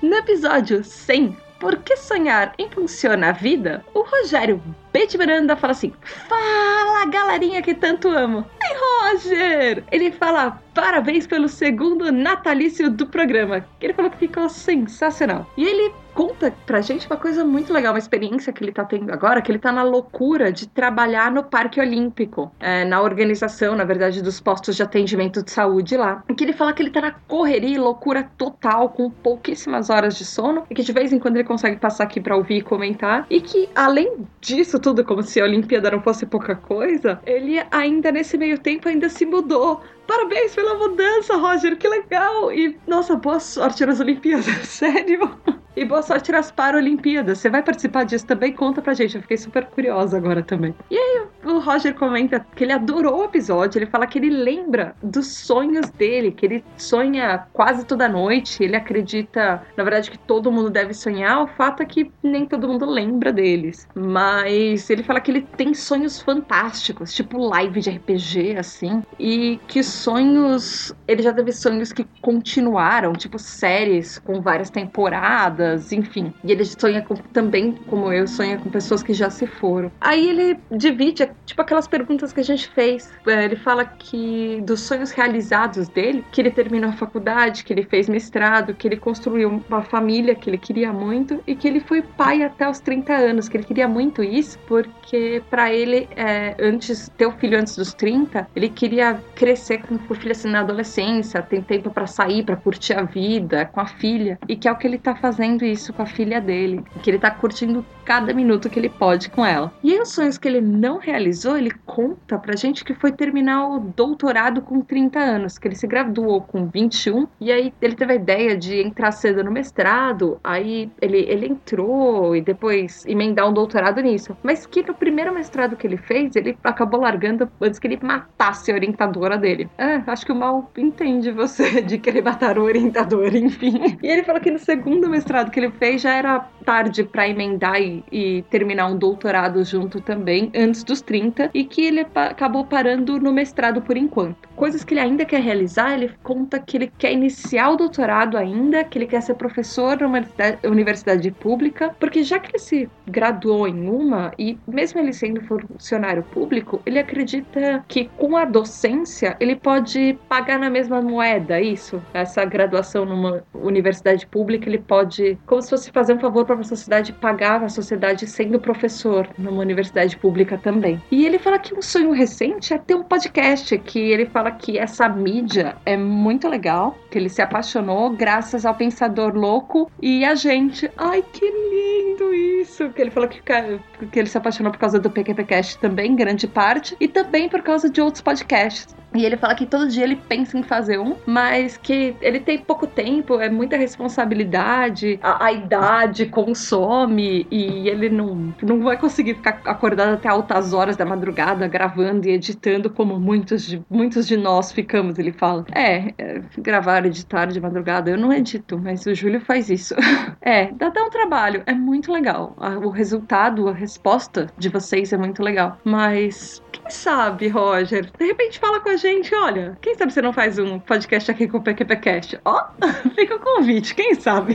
No 0.00 0.14
episódio 0.14 0.84
100, 0.84 1.36
Por 1.58 1.76
que 1.78 1.96
sonhar 1.96 2.54
impulsiona 2.58 3.30
a 3.30 3.32
vida? 3.32 3.84
O 3.94 4.02
Rogério 4.02 4.62
B 4.92 5.08
Miranda 5.18 5.56
fala 5.56 5.72
assim: 5.72 5.92
Fala, 6.28 7.06
galerinha 7.06 7.62
que 7.62 7.74
tanto 7.74 8.08
amo. 8.08 8.46
Ai, 8.62 9.14
Roger! 9.14 9.84
Ele 9.90 10.12
fala: 10.12 10.62
Parabéns 10.74 11.26
pelo 11.26 11.48
segundo 11.48 12.10
natalício 12.10 12.90
do 12.90 13.06
programa. 13.06 13.64
Ele 13.80 13.92
falou 13.92 14.10
que 14.10 14.18
ficou 14.18 14.48
sensacional. 14.48 15.46
E 15.56 15.64
ele 15.64 15.92
conta 16.14 16.54
pra 16.64 16.80
gente 16.80 17.06
uma 17.06 17.16
coisa 17.16 17.44
muito 17.44 17.72
legal, 17.72 17.92
uma 17.92 17.98
experiência 17.98 18.52
que 18.52 18.62
ele 18.62 18.72
tá 18.72 18.84
tendo 18.84 19.12
agora, 19.12 19.42
que 19.42 19.50
ele 19.50 19.58
tá 19.58 19.72
na 19.72 19.82
loucura 19.82 20.52
de 20.52 20.68
trabalhar 20.68 21.30
no 21.30 21.42
Parque 21.42 21.80
Olímpico, 21.80 22.52
é, 22.60 22.84
na 22.84 23.02
organização, 23.02 23.74
na 23.74 23.84
verdade, 23.84 24.22
dos 24.22 24.40
postos 24.40 24.76
de 24.76 24.82
atendimento 24.82 25.42
de 25.42 25.50
saúde 25.50 25.96
lá. 25.96 26.22
Que 26.36 26.44
ele 26.44 26.52
fala 26.52 26.72
que 26.72 26.82
ele 26.82 26.90
tá 26.90 27.00
na 27.00 27.10
correria 27.10 27.74
e 27.74 27.78
loucura 27.78 28.30
total, 28.38 28.88
com 28.90 29.10
pouquíssimas 29.10 29.90
horas 29.90 30.16
de 30.16 30.24
sono, 30.24 30.64
e 30.70 30.74
que 30.74 30.82
de 30.82 30.92
vez 30.92 31.12
em 31.12 31.18
quando 31.18 31.36
ele 31.36 31.44
consegue 31.44 31.76
passar 31.76 32.04
aqui 32.04 32.20
pra 32.20 32.36
ouvir 32.36 32.58
e 32.58 32.62
comentar, 32.62 33.26
e 33.28 33.40
que 33.40 33.68
além 33.74 34.26
disso 34.40 34.78
tudo, 34.78 35.04
como 35.04 35.22
se 35.22 35.40
a 35.40 35.44
Olimpíada 35.44 35.90
não 35.90 36.00
fosse 36.00 36.26
pouca 36.26 36.54
coisa, 36.54 37.20
ele 37.26 37.60
ainda 37.70 38.12
nesse 38.12 38.38
meio 38.38 38.58
tempo 38.58 38.88
ainda 38.88 39.08
se 39.08 39.26
mudou. 39.26 39.82
Parabéns 40.06 40.54
pela 40.54 40.74
mudança, 40.74 41.36
Roger, 41.36 41.76
que 41.78 41.88
legal! 41.88 42.52
E 42.52 42.78
nossa, 42.86 43.16
boa 43.16 43.40
sorte 43.40 43.84
nas 43.86 44.00
Olimpíadas, 44.00 44.46
sério! 44.68 45.40
E 45.76 45.84
boa 45.84 46.02
sorte 46.02 46.30
nas 46.30 46.52
Paralimpíadas. 46.52 47.38
Você 47.38 47.50
vai 47.50 47.60
participar 47.60 48.04
disso 48.04 48.24
também? 48.24 48.52
Conta 48.52 48.80
pra 48.80 48.94
gente. 48.94 49.16
Eu 49.16 49.22
fiquei 49.22 49.36
super 49.36 49.66
curiosa 49.66 50.16
agora 50.16 50.40
também. 50.40 50.72
E 50.88 50.96
aí, 50.96 51.22
o 51.44 51.58
Roger 51.58 51.92
comenta 51.94 52.46
que 52.54 52.62
ele 52.62 52.72
adorou 52.72 53.22
o 53.22 53.24
episódio. 53.24 53.78
Ele 53.78 53.86
fala 53.86 54.06
que 54.06 54.18
ele 54.18 54.30
lembra 54.30 54.94
dos 55.02 55.26
sonhos 55.26 55.90
dele, 55.90 56.30
que 56.30 56.46
ele 56.46 56.64
sonha 56.76 57.46
quase 57.52 57.84
toda 57.84 58.08
noite. 58.08 58.62
Ele 58.62 58.76
acredita, 58.76 59.62
na 59.76 59.82
verdade, 59.82 60.12
que 60.12 60.18
todo 60.18 60.52
mundo 60.52 60.70
deve 60.70 60.94
sonhar. 60.94 61.42
O 61.42 61.48
fato 61.48 61.82
é 61.82 61.86
que 61.86 62.08
nem 62.22 62.46
todo 62.46 62.68
mundo 62.68 62.86
lembra 62.86 63.32
deles. 63.32 63.88
Mas 63.96 64.88
ele 64.88 65.02
fala 65.02 65.20
que 65.20 65.32
ele 65.32 65.42
tem 65.56 65.74
sonhos 65.74 66.22
fantásticos, 66.22 67.12
tipo 67.12 67.36
live 67.36 67.80
de 67.80 67.90
RPG, 67.90 68.56
assim. 68.56 69.02
E 69.18 69.58
que 69.66 69.82
sonhos. 69.82 70.94
Ele 71.08 71.22
já 71.22 71.32
teve 71.32 71.50
sonhos 71.50 71.92
que 71.92 72.06
continuaram, 72.22 73.12
tipo 73.12 73.40
séries 73.40 74.20
com 74.20 74.40
várias 74.40 74.70
temporadas, 74.70 75.63
enfim. 75.92 76.32
E 76.42 76.52
ele 76.52 76.64
sonha 76.64 77.02
com, 77.02 77.14
também, 77.14 77.72
como 77.86 78.12
eu, 78.12 78.26
sonha 78.26 78.58
com 78.58 78.70
pessoas 78.70 79.02
que 79.02 79.12
já 79.12 79.30
se 79.30 79.46
foram. 79.46 79.90
Aí 80.00 80.28
ele 80.28 80.58
divide, 80.70 81.28
tipo 81.44 81.60
aquelas 81.60 81.86
perguntas 81.86 82.32
que 82.32 82.40
a 82.40 82.44
gente 82.44 82.68
fez. 82.68 83.12
É, 83.26 83.44
ele 83.44 83.56
fala 83.56 83.84
que 83.84 84.60
dos 84.62 84.80
sonhos 84.80 85.10
realizados 85.10 85.88
dele, 85.88 86.24
que 86.32 86.40
ele 86.40 86.50
terminou 86.50 86.90
a 86.90 86.92
faculdade, 86.92 87.64
que 87.64 87.72
ele 87.72 87.84
fez 87.84 88.08
mestrado, 88.08 88.74
que 88.74 88.88
ele 88.88 88.96
construiu 88.96 89.62
uma 89.68 89.82
família 89.82 90.34
que 90.34 90.50
ele 90.50 90.58
queria 90.58 90.92
muito 90.92 91.42
e 91.46 91.54
que 91.54 91.68
ele 91.68 91.80
foi 91.80 92.02
pai 92.02 92.42
até 92.42 92.68
os 92.68 92.80
30 92.80 93.12
anos, 93.12 93.48
que 93.48 93.56
ele 93.56 93.64
queria 93.64 93.88
muito 93.88 94.22
isso, 94.22 94.58
porque 94.66 95.42
para 95.50 95.72
ele, 95.72 96.08
é, 96.16 96.56
antes, 96.60 97.10
ter 97.16 97.26
o 97.26 97.32
filho 97.32 97.58
antes 97.58 97.76
dos 97.76 97.94
30, 97.94 98.48
ele 98.54 98.68
queria 98.68 99.20
crescer 99.34 99.78
com 99.78 99.94
o 99.94 100.14
filho 100.14 100.32
assim 100.32 100.48
na 100.48 100.60
adolescência, 100.60 101.42
tem 101.42 101.62
tempo 101.62 101.90
para 101.90 102.06
sair, 102.06 102.44
para 102.44 102.56
curtir 102.56 102.94
a 102.94 103.02
vida 103.02 103.66
com 103.66 103.80
a 103.80 103.86
filha, 103.86 104.38
e 104.48 104.56
que 104.56 104.68
é 104.68 104.72
o 104.72 104.76
que 104.76 104.86
ele 104.86 104.98
tá 104.98 105.14
fazendo 105.14 105.53
isso 105.62 105.92
com 105.92 106.00
a 106.00 106.06
filha 106.06 106.40
dele, 106.40 106.82
que 107.02 107.10
ele 107.10 107.18
tá 107.18 107.30
curtindo 107.30 107.84
cada 108.04 108.32
minuto 108.32 108.70
que 108.70 108.78
ele 108.78 108.88
pode 108.88 109.30
com 109.30 109.44
ela. 109.44 109.72
E 109.82 109.92
aí, 109.92 110.00
os 110.00 110.10
sonhos 110.10 110.38
que 110.38 110.46
ele 110.46 110.60
não 110.60 110.98
realizou, 110.98 111.56
ele 111.56 111.70
conta 111.86 112.38
pra 112.38 112.56
gente 112.56 112.84
que 112.84 112.94
foi 112.94 113.12
terminar 113.12 113.68
o 113.68 113.80
doutorado 113.80 114.62
com 114.62 114.80
30 114.80 115.18
anos, 115.18 115.58
que 115.58 115.68
ele 115.68 115.74
se 115.74 115.86
graduou 115.86 116.42
com 116.42 116.66
21, 116.66 117.26
e 117.40 117.50
aí 117.50 117.72
ele 117.80 117.94
teve 117.94 118.12
a 118.12 118.16
ideia 118.16 118.56
de 118.56 118.80
entrar 118.80 119.12
cedo 119.12 119.42
no 119.42 119.50
mestrado, 119.50 120.38
aí 120.42 120.90
ele, 121.00 121.18
ele 121.18 121.46
entrou 121.46 122.36
e 122.36 122.40
depois 122.40 123.04
emendar 123.06 123.48
um 123.48 123.52
doutorado 123.52 124.00
nisso. 124.00 124.36
Mas 124.42 124.66
que 124.66 124.82
no 124.82 124.94
primeiro 124.94 125.32
mestrado 125.32 125.76
que 125.76 125.86
ele 125.86 125.96
fez, 125.96 126.36
ele 126.36 126.56
acabou 126.62 127.00
largando 127.00 127.50
antes 127.60 127.78
que 127.78 127.86
ele 127.86 127.98
matasse 128.02 128.70
a 128.70 128.74
orientadora 128.74 129.38
dele. 129.38 129.68
É, 129.78 130.02
acho 130.06 130.26
que 130.26 130.32
o 130.32 130.36
mal 130.36 130.70
entende 130.76 131.30
você 131.30 131.80
de 131.82 131.98
querer 131.98 132.22
matar 132.22 132.58
o 132.58 132.62
orientador, 132.62 133.34
enfim. 133.34 133.98
E 134.02 134.06
ele 134.06 134.24
falou 134.24 134.40
que 134.40 134.50
no 134.50 134.58
segundo 134.58 135.08
mestrado 135.08 135.43
que 135.50 135.60
ele 135.60 135.70
fez 135.70 136.02
já 136.02 136.14
era 136.14 136.40
tarde 136.64 137.04
para 137.04 137.28
emendar 137.28 137.80
e 137.80 138.04
e, 138.10 138.42
terminar 138.50 138.86
um 138.86 138.96
doutorado 138.96 139.62
junto 139.64 140.00
também, 140.00 140.50
antes 140.54 140.82
dos 140.84 141.00
30, 141.00 141.50
e 141.52 141.64
que 141.64 141.84
ele 141.84 142.06
acabou 142.14 142.64
parando 142.64 143.18
no 143.18 143.32
mestrado 143.32 143.82
por 143.82 143.96
enquanto. 143.96 144.48
Coisas 144.56 144.84
que 144.84 144.94
ele 144.94 145.00
ainda 145.00 145.24
quer 145.24 145.40
realizar, 145.40 145.94
ele 145.94 146.12
conta 146.22 146.58
que 146.58 146.76
ele 146.76 146.92
quer 146.98 147.12
iniciar 147.12 147.70
o 147.70 147.76
doutorado 147.76 148.36
ainda, 148.36 148.84
que 148.84 148.98
ele 148.98 149.06
quer 149.06 149.20
ser 149.20 149.34
professor 149.34 150.00
numa 150.00 150.22
universidade 150.64 151.30
pública, 151.30 151.94
porque 151.98 152.22
já 152.22 152.38
que 152.38 152.50
ele 152.50 152.58
se 152.58 152.88
graduou 153.06 153.66
em 153.66 153.88
uma, 153.88 154.32
e 154.38 154.58
mesmo 154.66 155.00
ele 155.00 155.12
sendo 155.12 155.40
funcionário 155.42 156.22
público, 156.22 156.80
ele 156.86 156.98
acredita 156.98 157.84
que 157.88 158.08
com 158.16 158.36
a 158.36 158.44
docência 158.44 159.36
ele 159.40 159.56
pode 159.56 160.18
pagar 160.28 160.58
na 160.58 160.70
mesma 160.70 161.00
moeda, 161.02 161.60
isso, 161.60 162.02
essa 162.12 162.44
graduação 162.44 163.04
numa 163.04 163.42
universidade 163.54 164.26
pública, 164.26 164.68
ele 164.68 164.78
pode, 164.78 165.38
como 165.46 165.62
se 165.62 165.70
fosse 165.70 165.90
fazer 165.90 166.14
um 166.14 166.20
favor 166.20 166.44
para 166.44 166.56
a 166.56 166.62
sociedade, 166.64 167.12
pagar 167.12 167.62
a 167.62 167.68
sociedade 167.68 168.26
sendo 168.26 168.60
professor 168.60 169.28
numa 169.36 169.60
universidade 169.60 170.16
pública 170.16 170.58
também. 170.58 171.00
E 171.10 171.26
ele 171.26 171.38
fala 171.38 171.58
que 171.58 171.74
um 171.74 171.82
sonho 171.82 172.12
recente 172.12 172.72
é 172.72 172.78
ter 172.78 172.94
um 172.94 173.02
podcast, 173.02 173.76
que 173.78 173.98
ele 173.98 174.26
fala 174.44 174.50
que 174.52 174.78
essa 174.78 175.08
mídia 175.08 175.76
é 175.86 175.96
muito 175.96 176.48
legal, 176.48 176.98
que 177.10 177.16
ele 177.16 177.30
se 177.30 177.40
apaixonou 177.40 178.10
graças 178.10 178.66
ao 178.66 178.74
Pensador 178.74 179.34
Louco 179.34 179.90
e 180.02 180.24
a 180.24 180.34
gente. 180.34 180.90
Ai, 180.98 181.24
que 181.32 181.44
lindo 181.46 182.34
isso! 182.34 182.90
Que 182.90 183.00
ele 183.00 183.10
falou 183.10 183.28
que, 183.28 183.40
que 183.40 184.18
ele 184.18 184.28
se 184.28 184.36
apaixonou 184.36 184.70
por 184.70 184.78
causa 184.78 184.98
do 184.98 185.10
PQPcast 185.10 185.78
também, 185.78 186.14
grande 186.14 186.46
parte, 186.46 186.94
e 187.00 187.08
também 187.08 187.48
por 187.48 187.62
causa 187.62 187.88
de 187.88 188.02
outros 188.02 188.20
podcasts. 188.20 188.94
E 189.14 189.24
ele 189.24 189.36
fala 189.36 189.54
que 189.54 189.66
todo 189.66 189.88
dia 189.88 190.04
ele 190.04 190.16
pensa 190.16 190.58
em 190.58 190.62
fazer 190.62 190.98
um, 190.98 191.16
mas 191.24 191.76
que 191.76 192.16
ele 192.20 192.40
tem 192.40 192.58
pouco 192.58 192.86
tempo, 192.86 193.40
é 193.40 193.48
muita 193.48 193.76
responsabilidade, 193.76 195.18
a, 195.22 195.46
a 195.46 195.52
idade 195.52 196.26
consome 196.26 197.46
e 197.50 197.88
ele 197.88 198.08
não, 198.08 198.52
não 198.62 198.82
vai 198.82 198.96
conseguir 198.98 199.34
ficar 199.34 199.60
acordado 199.64 200.14
até 200.14 200.28
altas 200.28 200.72
horas 200.72 200.96
da 200.96 201.04
madrugada 201.04 201.68
gravando 201.68 202.26
e 202.26 202.32
editando 202.32 202.90
como 202.90 203.18
muitos 203.18 203.64
de, 203.66 203.82
muitos 203.88 204.26
de 204.26 204.36
nós 204.36 204.72
ficamos, 204.72 205.18
ele 205.18 205.32
fala. 205.32 205.64
É, 205.72 206.12
é 206.18 206.42
gravar, 206.58 207.06
editar 207.06 207.46
de 207.46 207.60
madrugada, 207.60 208.10
eu 208.10 208.18
não 208.18 208.32
edito, 208.32 208.78
mas 208.78 209.06
o 209.06 209.14
Júlio 209.14 209.40
faz 209.40 209.70
isso. 209.70 209.94
é, 210.42 210.72
dá, 210.72 210.88
dá 210.88 211.04
um 211.04 211.10
trabalho, 211.10 211.62
é 211.66 211.72
muito 211.74 212.12
legal. 212.12 212.56
O 212.82 212.88
resultado, 212.88 213.68
a 213.68 213.72
resposta 213.72 214.48
de 214.58 214.68
vocês 214.68 215.12
é 215.12 215.16
muito 215.16 215.42
legal. 215.42 215.78
Mas 215.84 216.62
quem 216.72 216.90
sabe, 216.90 217.48
Roger? 217.48 218.10
De 218.18 218.26
repente 218.26 218.58
fala 218.58 218.80
com 218.80 218.88
a 218.88 218.96
gente, 218.96 219.03
olha, 219.34 219.76
quem 219.80 219.94
sabe 219.94 220.12
você 220.12 220.22
não 220.22 220.32
faz 220.32 220.58
um 220.58 220.78
podcast 220.78 221.30
aqui 221.30 221.46
com 221.46 221.58
o 221.58 221.62
PQPcast? 221.62 222.40
Ó, 222.44 222.64
fica 223.14 223.36
o 223.36 223.40
convite, 223.40 223.94
quem 223.94 224.14
sabe? 224.14 224.54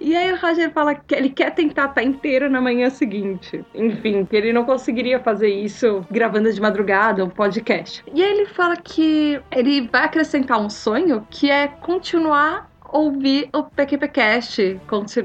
E 0.00 0.14
aí 0.14 0.32
o 0.32 0.36
Roger 0.36 0.70
fala 0.70 0.94
que 0.94 1.14
ele 1.14 1.30
quer 1.30 1.50
tentar 1.54 1.86
estar 1.86 2.02
inteiro 2.02 2.48
na 2.48 2.60
manhã 2.60 2.90
seguinte. 2.90 3.64
Enfim, 3.74 4.24
que 4.24 4.36
ele 4.36 4.52
não 4.52 4.64
conseguiria 4.64 5.18
fazer 5.18 5.48
isso 5.48 6.06
gravando 6.10 6.52
de 6.52 6.60
madrugada 6.60 7.24
um 7.24 7.28
podcast. 7.28 8.04
E 8.14 8.22
aí 8.22 8.30
ele 8.30 8.46
fala 8.46 8.76
que 8.76 9.40
ele 9.50 9.88
vai 9.88 10.04
acrescentar 10.04 10.60
um 10.60 10.70
sonho 10.70 11.26
que 11.30 11.50
é 11.50 11.66
continuar 11.66 12.68
ouvir 12.90 13.48
o 13.54 13.62
PQPcast, 13.62 14.80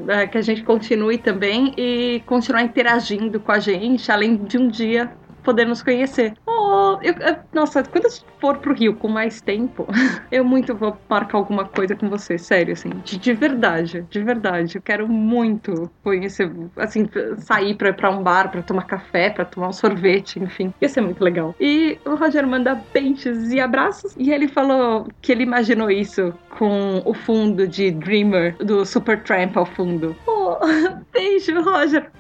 é, 0.08 0.28
que 0.28 0.38
a 0.38 0.42
gente 0.42 0.64
continue 0.64 1.18
também 1.18 1.74
e 1.78 2.22
continuar 2.26 2.62
interagindo 2.62 3.40
com 3.40 3.52
a 3.52 3.60
gente, 3.60 4.12
além 4.12 4.36
de 4.36 4.58
um 4.58 4.68
dia 4.68 5.12
poder 5.44 5.66
nos 5.66 5.84
conhecer. 5.84 6.34
Oh, 6.46 6.98
eu, 7.02 7.14
eu, 7.14 7.36
nossa, 7.54 7.84
quando 7.84 8.06
eu 8.06 8.12
for 8.40 8.58
pro 8.58 8.74
Rio 8.74 8.96
com 8.96 9.08
mais 9.08 9.42
tempo, 9.42 9.88
eu 10.32 10.44
muito 10.44 10.76
vou 10.76 10.98
marcar 11.10 11.38
alguma 11.38 11.66
coisa 11.66 11.96
com 11.96 12.10
você, 12.10 12.38
sério, 12.38 12.74
assim, 12.74 12.90
de, 13.04 13.18
de 13.18 13.34
verdade, 13.34 14.06
de 14.10 14.24
verdade. 14.24 14.78
Eu 14.78 14.82
quero 14.82 15.08
muito 15.08 15.90
conhecer, 16.04 16.52
assim, 16.78 17.08
sair 17.38 17.76
pra, 17.76 17.94
pra 17.94 18.10
um 18.10 18.24
bar, 18.24 18.50
pra 18.50 18.62
tomar 18.62 18.84
café, 18.84 19.30
pra 19.30 19.46
tomar 19.46 19.70
um 19.70 19.74
sorvete, 19.74 20.40
enfim. 20.40 20.74
Ia 20.82 20.90
ser 20.90 21.02
muito 21.02 21.24
legal. 21.24 21.56
E 21.60 21.98
o 22.06 22.16
Roger 22.16 22.48
manda 22.48 22.82
beijos 22.94 23.52
e 23.52 23.60
abraços, 23.60 24.16
e 24.18 24.32
ele 24.32 24.48
falou 24.48 25.08
que 25.22 25.32
ele 25.32 25.44
imaginou 25.44 25.92
isso 25.92 26.34
com 26.58 27.02
o 27.06 27.14
fundo 27.14 27.68
de 27.68 27.92
Dreamer 27.92 28.56
do 28.58 28.86
Supertramp 28.86 29.56
ao 29.58 29.66
fundo. 29.66 30.16
Oh, 30.28 30.58
beijo, 31.12 31.62
Roger. 31.62 32.12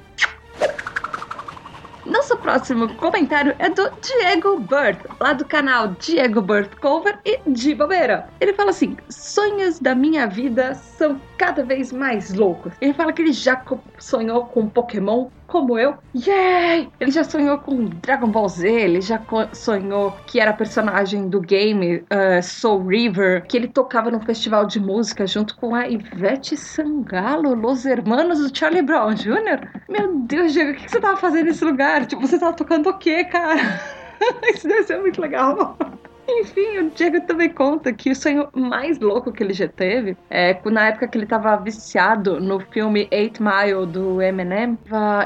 Nosso 2.06 2.36
próximo 2.38 2.94
comentário 2.96 3.56
é 3.60 3.70
do 3.70 3.90
Diego 4.02 4.60
Bird, 4.60 5.00
lá 5.22 5.32
do 5.32 5.46
canal 5.46 5.88
Diego 6.00 6.42
Bird 6.42 6.76
Cover 6.76 7.18
e 7.24 7.40
de 7.48 7.74
bobeira. 7.74 8.28
Ele 8.42 8.54
fala 8.54 8.72
assim: 8.72 8.98
sonhos 9.10 9.80
da 9.80 9.96
minha 9.96 10.28
vida 10.28 10.76
são 10.76 11.20
cada 11.38 11.64
vez 11.64 11.94
mais 11.94 12.34
loucos. 12.34 12.74
Ele 12.82 12.94
fala 12.94 13.14
que 13.14 13.22
ele 13.22 13.32
já 13.32 13.64
sonhou 13.98 14.46
com 14.48 14.68
Pokémon 14.68 15.30
como 15.54 15.78
eu. 15.78 15.94
Yay! 16.16 16.90
Ele 17.00 17.12
já 17.12 17.24
sonhou 17.24 17.60
com 17.60 17.86
Dragon 17.86 18.28
Ball 18.28 18.50
Z, 18.50 18.68
ele 18.68 19.02
já 19.02 19.22
sonhou 19.54 20.12
que 20.26 20.40
era 20.40 20.52
personagem 20.52 21.30
do 21.30 21.40
game 21.40 21.98
uh, 21.98 22.42
Soul 22.42 22.88
River, 22.88 23.46
que 23.46 23.56
ele 23.56 23.68
tocava 23.68 24.10
num 24.10 24.20
festival 24.20 24.66
de 24.66 24.80
música 24.80 25.28
junto 25.28 25.56
com 25.56 25.76
a 25.76 25.88
Ivete 25.88 26.58
Sangalo, 26.58 27.54
Los 27.54 27.86
Hermanos 27.86 28.40
do 28.40 28.58
Charlie 28.58 28.82
Brown 28.82 29.14
Jr. 29.14 29.70
Meu 29.88 30.18
Deus, 30.22 30.54
Diego, 30.54 30.72
o 30.72 30.74
que 30.74 30.90
você 30.90 31.00
tava 31.00 31.18
fazendo 31.18 31.46
nesse 31.46 31.64
lugar? 31.64 32.08
Tipo, 32.08 32.22
você 32.22 32.40
tava 32.40 32.54
tocando 32.54 32.90
o 32.90 32.98
quê, 32.98 33.24
cara? 33.24 33.80
Isso 34.56 34.68
deve 34.68 34.84
ser 34.84 35.00
muito 35.00 35.22
legal. 35.22 35.78
Enfim, 36.28 36.80
o 36.80 36.90
Diego 36.90 37.22
também 37.22 37.50
conta 37.50 37.92
que 37.92 38.10
o 38.10 38.16
sonho 38.16 38.48
mais 38.54 39.00
louco 39.00 39.32
que 39.32 39.44
ele 39.44 39.54
já 39.54 39.68
teve 39.68 40.18
é 40.30 40.58
na 40.70 40.88
época 40.88 41.08
que 41.08 41.18
ele 41.18 41.26
tava 41.26 41.56
viciado 41.58 42.40
no 42.40 42.60
filme 42.60 43.08
Eight 43.12 43.42
Mile 43.42 43.86
do 43.86 44.22
Eminem. 44.22 44.78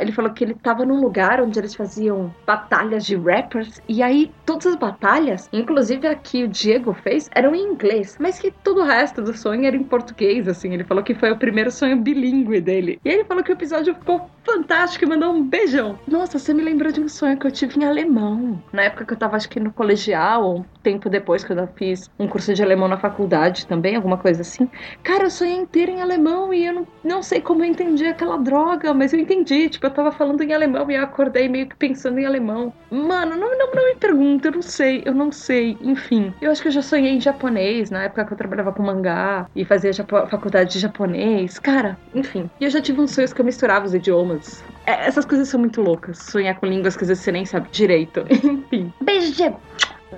Ele 0.02 0.12
falou 0.12 0.32
que 0.32 0.44
ele 0.44 0.56
tava 0.56 0.86
num 0.86 1.00
lugar 1.00 1.40
onde 1.42 1.60
eles 1.60 1.76
faziam 1.76 2.34
batalhas 2.46 3.06
de 3.06 3.16
rappers 3.16 3.82
e 3.88 4.02
aí 4.02 4.32
todas 4.46 4.68
as 4.68 4.76
batalhas, 4.76 5.50
inclusive 5.54 6.08
a 6.08 6.16
que 6.16 6.44
o 6.44 6.48
Diego 6.48 6.94
fez, 6.94 7.30
eram 7.34 7.54
em 7.54 7.64
inglês, 7.64 8.18
mas 8.20 8.40
que 8.40 8.52
todo 8.52 8.82
o 8.82 8.86
resto 8.86 9.22
do 9.22 9.36
sonho 9.36 9.66
era 9.66 9.76
em 9.76 9.84
português, 9.84 10.48
assim. 10.48 10.74
Ele 10.74 10.84
falou 10.84 11.04
que 11.04 11.14
foi 11.14 11.32
o 11.32 11.38
primeiro 11.38 11.72
sonho 11.72 11.98
bilíngue 11.98 12.60
dele. 12.60 13.00
E 13.06 13.10
ele 13.10 13.24
falou 13.24 13.44
que 13.44 13.52
o 13.52 13.54
episódio 13.54 13.94
ficou 13.94 14.30
fantástico 14.48 15.04
e 15.04 15.08
mandou 15.08 15.34
um 15.34 15.44
beijão. 15.44 16.00
Nossa, 16.08 16.40
você 16.40 16.54
me 16.54 16.64
lembrou 16.64 16.92
de 16.92 17.02
um 17.02 17.10
sonho 17.10 17.38
que 17.38 17.46
eu 17.46 17.52
tive 17.52 17.80
em 17.80 17.84
alemão. 17.84 18.64
Na 18.72 18.84
época 18.84 19.06
que 19.06 19.14
eu 19.14 19.18
tava, 19.18 19.36
acho 19.36 19.50
que 19.50 19.60
no 19.60 19.74
colegial, 19.74 20.44
ou 20.44 20.60
um 20.60 20.66
tempo 20.82 21.10
depois 21.10 21.44
que 21.44 21.52
eu 21.52 21.68
fiz 21.76 22.10
um 22.18 22.28
curso 22.28 22.54
de 22.54 22.64
alemão 22.64 22.88
na 22.88 22.98
faculdade 22.98 23.68
também, 23.68 23.98
alguma 23.98 24.18
coisa 24.18 24.42
assim. 24.42 24.70
Cara, 25.04 25.26
eu 25.26 25.30
sonhei 25.30 25.56
inteiro 25.56 25.92
em 25.92 26.02
alemão 26.02 26.54
e 26.54 26.66
eu 26.66 26.74
não, 26.74 26.88
não 27.04 27.22
sei 27.22 27.42
como 27.42 27.62
eu 27.62 27.70
entendi 27.70 28.06
aquela 28.06 28.38
droga, 28.38 28.94
mas 28.94 29.12
eu 29.12 29.20
entendi. 29.20 29.68
Tipo, 29.68 29.88
eu 29.88 29.92
tava 29.92 30.12
falando 30.12 30.42
em 30.42 30.54
alemão 30.54 30.90
e 30.90 30.96
eu 30.96 31.04
acordei 31.04 31.50
meio 31.50 31.68
que 31.68 31.76
pensando 31.76 32.18
em 32.18 32.26
alemão. 32.26 32.74
Mano, 32.90 33.36
não, 33.36 33.58
não, 33.58 33.72
não 33.74 33.86
me 33.86 33.96
pergunta, 33.96 34.48
eu 34.48 34.54
não 34.54 34.62
sei, 34.62 35.04
eu 35.06 35.14
não 35.14 35.32
sei. 35.32 35.78
Enfim, 35.82 36.34
eu 36.42 36.50
acho 36.52 36.62
que 36.62 36.70
eu 36.70 36.72
já 36.72 36.82
sonhei 36.82 37.12
em 37.12 37.22
japonês 37.22 37.92
na 37.92 38.04
época 38.04 38.24
que 38.24 38.34
eu 38.34 38.38
trabalhava 38.38 38.72
com 38.72 38.82
mangá 38.82 39.50
e 39.54 39.66
fazia 39.66 39.92
faculdade 39.94 40.72
de 40.74 40.80
japonês. 40.80 41.60
Cara, 41.60 41.98
enfim. 42.16 42.50
E 42.62 42.64
eu 42.64 42.70
já 42.70 42.82
tive 42.82 43.02
uns 43.02 43.12
sonhos 43.12 43.34
que 43.34 43.42
eu 43.42 43.46
misturava 43.46 43.86
os 43.86 43.94
idiomas. 43.94 44.37
É, 44.86 45.08
essas 45.08 45.26
coisas 45.26 45.48
são 45.50 45.60
muito 45.60 45.82
loucas. 45.82 46.18
Sonhar 46.18 46.60
com 46.60 46.66
línguas 46.66 46.96
que 46.96 47.04
às 47.04 47.10
vezes 47.10 47.24
você 47.24 47.32
nem 47.32 47.46
sabe 47.46 47.70
direito. 47.72 48.26
Enfim. 48.32 48.94
Beijo, 49.02 49.34
Diego. 49.34 49.60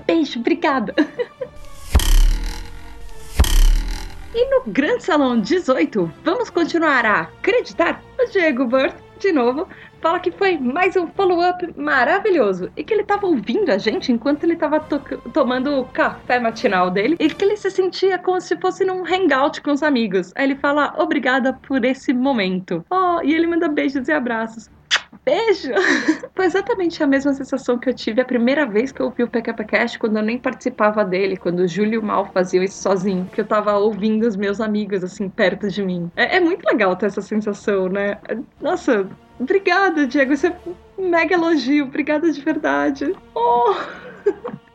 Beijo, 0.06 0.40
obrigada. 0.40 0.94
E 4.34 4.46
no 4.52 4.64
Grande 4.72 5.04
Salão 5.04 5.40
18, 5.40 6.12
vamos 6.24 6.50
continuar 6.50 7.06
a 7.06 7.22
acreditar? 7.22 8.02
O 8.20 8.30
Diego 8.30 8.66
Burt, 8.66 8.94
de 9.20 9.32
novo, 9.32 9.68
fala 10.02 10.20
que 10.20 10.32
foi 10.32 10.58
mais 10.58 10.96
um 10.96 11.08
follow-up 11.08 11.74
maravilhoso 11.78 12.72
e 12.76 12.84
que 12.84 12.94
ele 12.94 13.02
estava 13.02 13.26
ouvindo 13.28 13.70
a 13.70 13.78
gente 13.78 14.12
enquanto 14.12 14.44
ele 14.44 14.54
estava 14.54 14.80
to 14.80 15.00
tomando 15.34 15.80
o 15.80 15.86
café 15.86 16.40
matinal 16.40 16.90
dele 16.90 17.16
e 17.20 17.30
que 17.30 17.44
ele 17.44 17.58
se 17.58 17.70
sentia 17.70 18.18
como 18.18 18.40
se 18.42 18.58
fosse 18.58 18.84
num 18.84 19.04
hangout 19.06 19.62
com 19.62 19.72
os 19.72 19.84
amigos. 19.84 20.32
Aí 20.36 20.46
ele 20.46 20.56
fala 20.56 20.94
obrigada 20.98 21.54
por 21.54 21.84
esse 21.86 22.14
momento. 22.14 22.84
Oh, 22.90 23.22
e 23.24 23.34
ele 23.34 23.48
manda 23.48 23.68
beijos 23.68 24.08
e 24.08 24.12
abraços. 24.12 24.70
Beijo! 25.26 25.72
Foi 26.36 26.46
exatamente 26.46 27.04
a 27.04 27.08
mesma 27.08 27.34
sensação 27.34 27.78
que 27.78 27.90
eu 27.90 27.94
tive 27.94 28.22
a 28.22 28.26
primeira 28.26 28.66
vez 28.66 28.92
que 28.92 29.02
eu 29.02 29.08
ouvi 29.08 29.24
o 29.24 29.28
PQPcast, 29.28 30.00
quando 30.00 30.18
eu 30.18 30.24
nem 30.24 30.38
participava 30.38 31.04
dele, 31.04 31.38
quando 31.38 31.60
o 31.60 31.68
Júlio 31.68 32.02
Mal 32.02 32.26
fazia 32.28 32.64
isso 32.64 32.82
sozinho, 32.82 33.30
que 33.32 33.42
eu 33.42 33.46
tava 33.46 33.78
ouvindo 33.78 34.28
os 34.28 34.36
meus 34.36 34.62
amigos, 34.62 35.04
assim, 35.04 35.30
perto 35.30 35.68
de 35.68 35.84
mim. 35.84 36.10
É, 36.16 36.38
é 36.38 36.40
muito 36.40 36.64
legal 36.66 36.96
ter 36.96 37.08
essa 37.08 37.22
sensação, 37.22 37.90
né? 37.90 38.18
Nossa, 38.62 39.08
Obrigada, 39.40 40.06
Diego. 40.06 40.34
Isso 40.34 40.48
é 40.48 40.56
um 40.98 41.10
mega 41.10 41.34
elogio. 41.34 41.86
Obrigada 41.86 42.32
de 42.32 42.42
verdade. 42.42 43.16
Oh! 43.34 43.76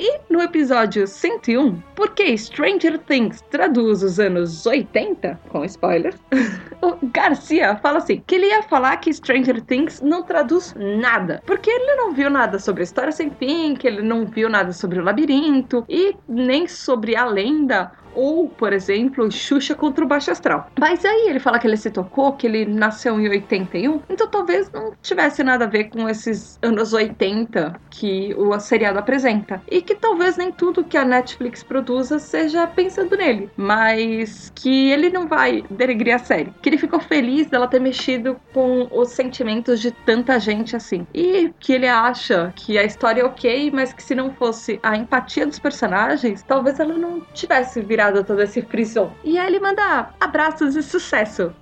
E 0.00 0.20
no 0.30 0.40
episódio 0.40 1.08
101, 1.08 1.80
por 1.96 2.14
que 2.14 2.38
Stranger 2.38 3.00
Things 3.00 3.42
traduz 3.50 4.00
os 4.04 4.20
anos 4.20 4.64
80, 4.64 5.40
com 5.48 5.64
spoilers, 5.64 6.14
o 6.80 6.96
Garcia 7.08 7.74
fala 7.82 7.98
assim, 7.98 8.22
que 8.24 8.36
ele 8.36 8.46
ia 8.46 8.62
falar 8.62 8.96
que 8.98 9.12
Stranger 9.12 9.60
Things 9.60 10.00
não 10.00 10.22
traduz 10.22 10.72
nada, 10.76 11.42
porque 11.44 11.68
ele 11.68 11.96
não 11.96 12.12
viu 12.12 12.30
nada 12.30 12.60
sobre 12.60 12.82
a 12.82 12.84
história 12.84 13.10
sem 13.10 13.28
fim, 13.28 13.74
que 13.74 13.88
ele 13.88 14.00
não 14.00 14.24
viu 14.24 14.48
nada 14.48 14.72
sobre 14.72 15.00
o 15.00 15.02
labirinto 15.02 15.84
e 15.88 16.14
nem 16.28 16.68
sobre 16.68 17.16
a 17.16 17.24
lenda 17.24 17.90
ou, 18.18 18.48
por 18.48 18.72
exemplo, 18.72 19.30
Xuxa 19.30 19.76
contra 19.76 20.04
o 20.04 20.08
Baixo 20.08 20.32
Astral. 20.32 20.68
Mas 20.76 21.04
aí 21.04 21.28
ele 21.28 21.38
fala 21.38 21.56
que 21.60 21.68
ele 21.68 21.76
se 21.76 21.88
tocou, 21.88 22.32
que 22.32 22.48
ele 22.48 22.66
nasceu 22.66 23.20
em 23.20 23.28
81, 23.28 24.02
então 24.10 24.26
talvez 24.26 24.68
não 24.72 24.92
tivesse 25.00 25.44
nada 25.44 25.66
a 25.66 25.68
ver 25.68 25.84
com 25.84 26.08
esses 26.08 26.58
anos 26.60 26.92
80 26.92 27.80
que 27.88 28.34
o 28.36 28.58
seriado 28.58 28.98
apresenta. 28.98 29.62
E 29.70 29.80
que 29.80 29.94
talvez 29.94 30.36
nem 30.36 30.50
tudo 30.50 30.82
que 30.82 30.96
a 30.96 31.04
Netflix 31.04 31.62
produza 31.62 32.18
seja 32.18 32.66
pensando 32.66 33.16
nele, 33.16 33.48
mas 33.56 34.50
que 34.52 34.90
ele 34.90 35.10
não 35.10 35.28
vai 35.28 35.62
denegrir 35.70 36.16
a 36.16 36.18
série. 36.18 36.52
Que 36.60 36.70
ele 36.70 36.78
ficou 36.78 36.98
feliz 36.98 37.46
dela 37.46 37.68
ter 37.68 37.80
mexido 37.80 38.36
com 38.52 38.88
os 38.90 39.10
sentimentos 39.10 39.80
de 39.80 39.92
tanta 39.92 40.40
gente 40.40 40.74
assim. 40.74 41.06
E 41.14 41.52
que 41.60 41.72
ele 41.72 41.86
acha 41.86 42.52
que 42.56 42.76
a 42.76 42.82
história 42.82 43.22
é 43.22 43.24
ok, 43.24 43.70
mas 43.72 43.92
que 43.92 44.02
se 44.02 44.16
não 44.16 44.32
fosse 44.32 44.80
a 44.82 44.96
empatia 44.96 45.46
dos 45.46 45.60
personagens, 45.60 46.42
talvez 46.42 46.80
ela 46.80 46.94
não 46.94 47.20
tivesse 47.32 47.80
virado 47.80 48.07
todo 48.12 48.42
esse 48.42 48.62
frisson. 48.62 49.12
E 49.24 49.38
aí 49.38 49.46
ele 49.46 49.60
manda 49.60 50.10
abraços 50.20 50.76
e 50.76 50.82
sucesso. 50.82 51.52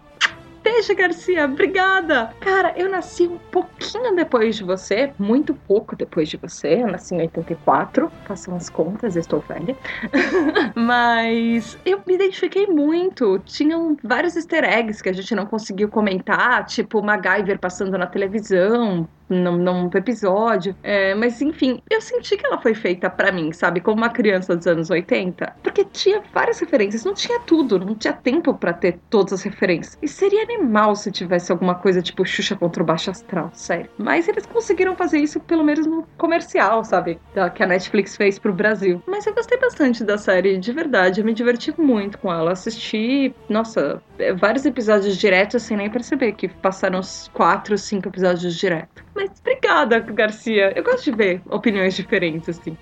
Beijo, 0.67 0.97
Garcia, 0.97 1.45
obrigada! 1.45 2.31
Cara, 2.41 2.75
eu 2.77 2.91
nasci 2.91 3.29
um 3.29 3.39
pouquinho 3.39 4.17
depois 4.17 4.57
de 4.57 4.65
você, 4.65 5.13
muito 5.17 5.55
pouco 5.55 5.95
depois 5.95 6.29
de 6.29 6.37
você. 6.37 6.83
Eu 6.83 6.89
nasci 6.89 7.15
em 7.15 7.21
84, 7.21 8.11
façam 8.27 8.57
as 8.57 8.69
contas, 8.69 9.15
estou 9.15 9.39
velha. 9.39 9.77
Mas 10.75 11.79
eu 11.87 12.03
me 12.05 12.15
identifiquei 12.15 12.67
muito. 12.67 13.39
Tinham 13.45 13.97
vários 14.03 14.35
easter 14.35 14.65
eggs 14.65 15.01
que 15.01 15.09
a 15.09 15.13
gente 15.13 15.37
não 15.37 15.47
conseguiu 15.47 15.89
comentar, 15.89 16.67
tipo 16.67 17.01
MacGyver 17.01 17.61
passando 17.61 17.97
na 17.97 18.09
televisão, 18.09 19.09
num, 19.29 19.57
num 19.57 19.91
episódio. 19.95 20.77
É, 20.83 21.15
mas 21.15 21.41
enfim, 21.41 21.83
eu 21.91 22.01
senti 22.01 22.37
que 22.37 22.47
ela 22.47 22.61
foi 22.61 22.75
feita 22.75 23.09
para 23.11 23.33
mim, 23.33 23.53
sabe? 23.53 23.81
Como 23.81 23.97
uma 23.97 24.11
criança 24.11 24.57
dos 24.57 24.67
anos 24.67 24.91
80. 24.91 25.57
Porque 25.63 25.85
tinha 25.85 26.23
várias 26.33 26.59
referências, 26.59 27.05
não 27.05 27.15
tinha 27.15 27.41
tudo, 27.41 27.79
não 27.79 27.95
tinha 27.95 28.13
tempo 28.13 28.55
para 28.55 28.73
ter 28.73 28.99
todas 29.11 29.33
as 29.33 29.43
referências. 29.43 29.99
E 30.03 30.09
seria 30.09 30.43
animal 30.43 30.95
se 30.95 31.11
tivesse 31.11 31.53
alguma 31.53 31.75
coisa 31.75 32.03
tipo 32.03 32.25
Xuxa 32.25 32.57
contra 32.57 32.83
o 32.83 32.87
Baixo 32.87 33.11
Astral, 33.11 33.51
sério. 33.53 33.91
Mas 33.99 34.29
eles 34.29 34.47
conseguiram 34.47 34.97
fazer 34.97 35.19
isso 35.19 35.41
pelo 35.41 35.65
menos 35.65 35.87
no 35.87 36.07
comercial, 36.17 36.85
sabe? 36.85 37.19
Da, 37.35 37.51
que 37.51 37.63
a 37.63 37.67
Netflix 37.67 38.17
fez 38.17 38.39
pro 38.39 38.53
Brasil. 38.53 39.03
Mas 39.07 39.27
eu 39.27 39.35
gostei 39.35 39.59
bastante 39.59 40.05
da 40.05 40.19
série, 40.19 40.59
de 40.59 40.73
verdade. 40.73 41.21
Eu 41.21 41.25
me 41.25 41.35
diverti 41.35 41.73
muito 41.81 42.19
com 42.19 42.33
ela. 42.33 42.53
Assisti, 42.53 43.35
nossa, 43.49 44.03
é, 44.19 44.33
vários 44.33 44.65
episódios 44.65 45.17
diretos 45.17 45.63
sem 45.63 45.77
nem 45.77 45.91
perceber 45.91 46.33
que 46.33 46.49
passaram 46.49 46.99
uns 46.99 47.29
quatro, 47.33 47.77
cinco 47.77 48.09
episódios 48.09 48.55
direto. 48.57 49.06
Mas 49.17 49.31
obrigada, 49.41 49.99
Garcia. 49.99 50.73
Eu 50.77 50.85
gosto 50.85 51.05
de 51.05 51.17
ver 51.17 51.41
opiniões 51.47 51.95
diferentes, 51.97 52.51
assim. 52.51 52.77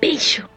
Beijo! 0.00 0.48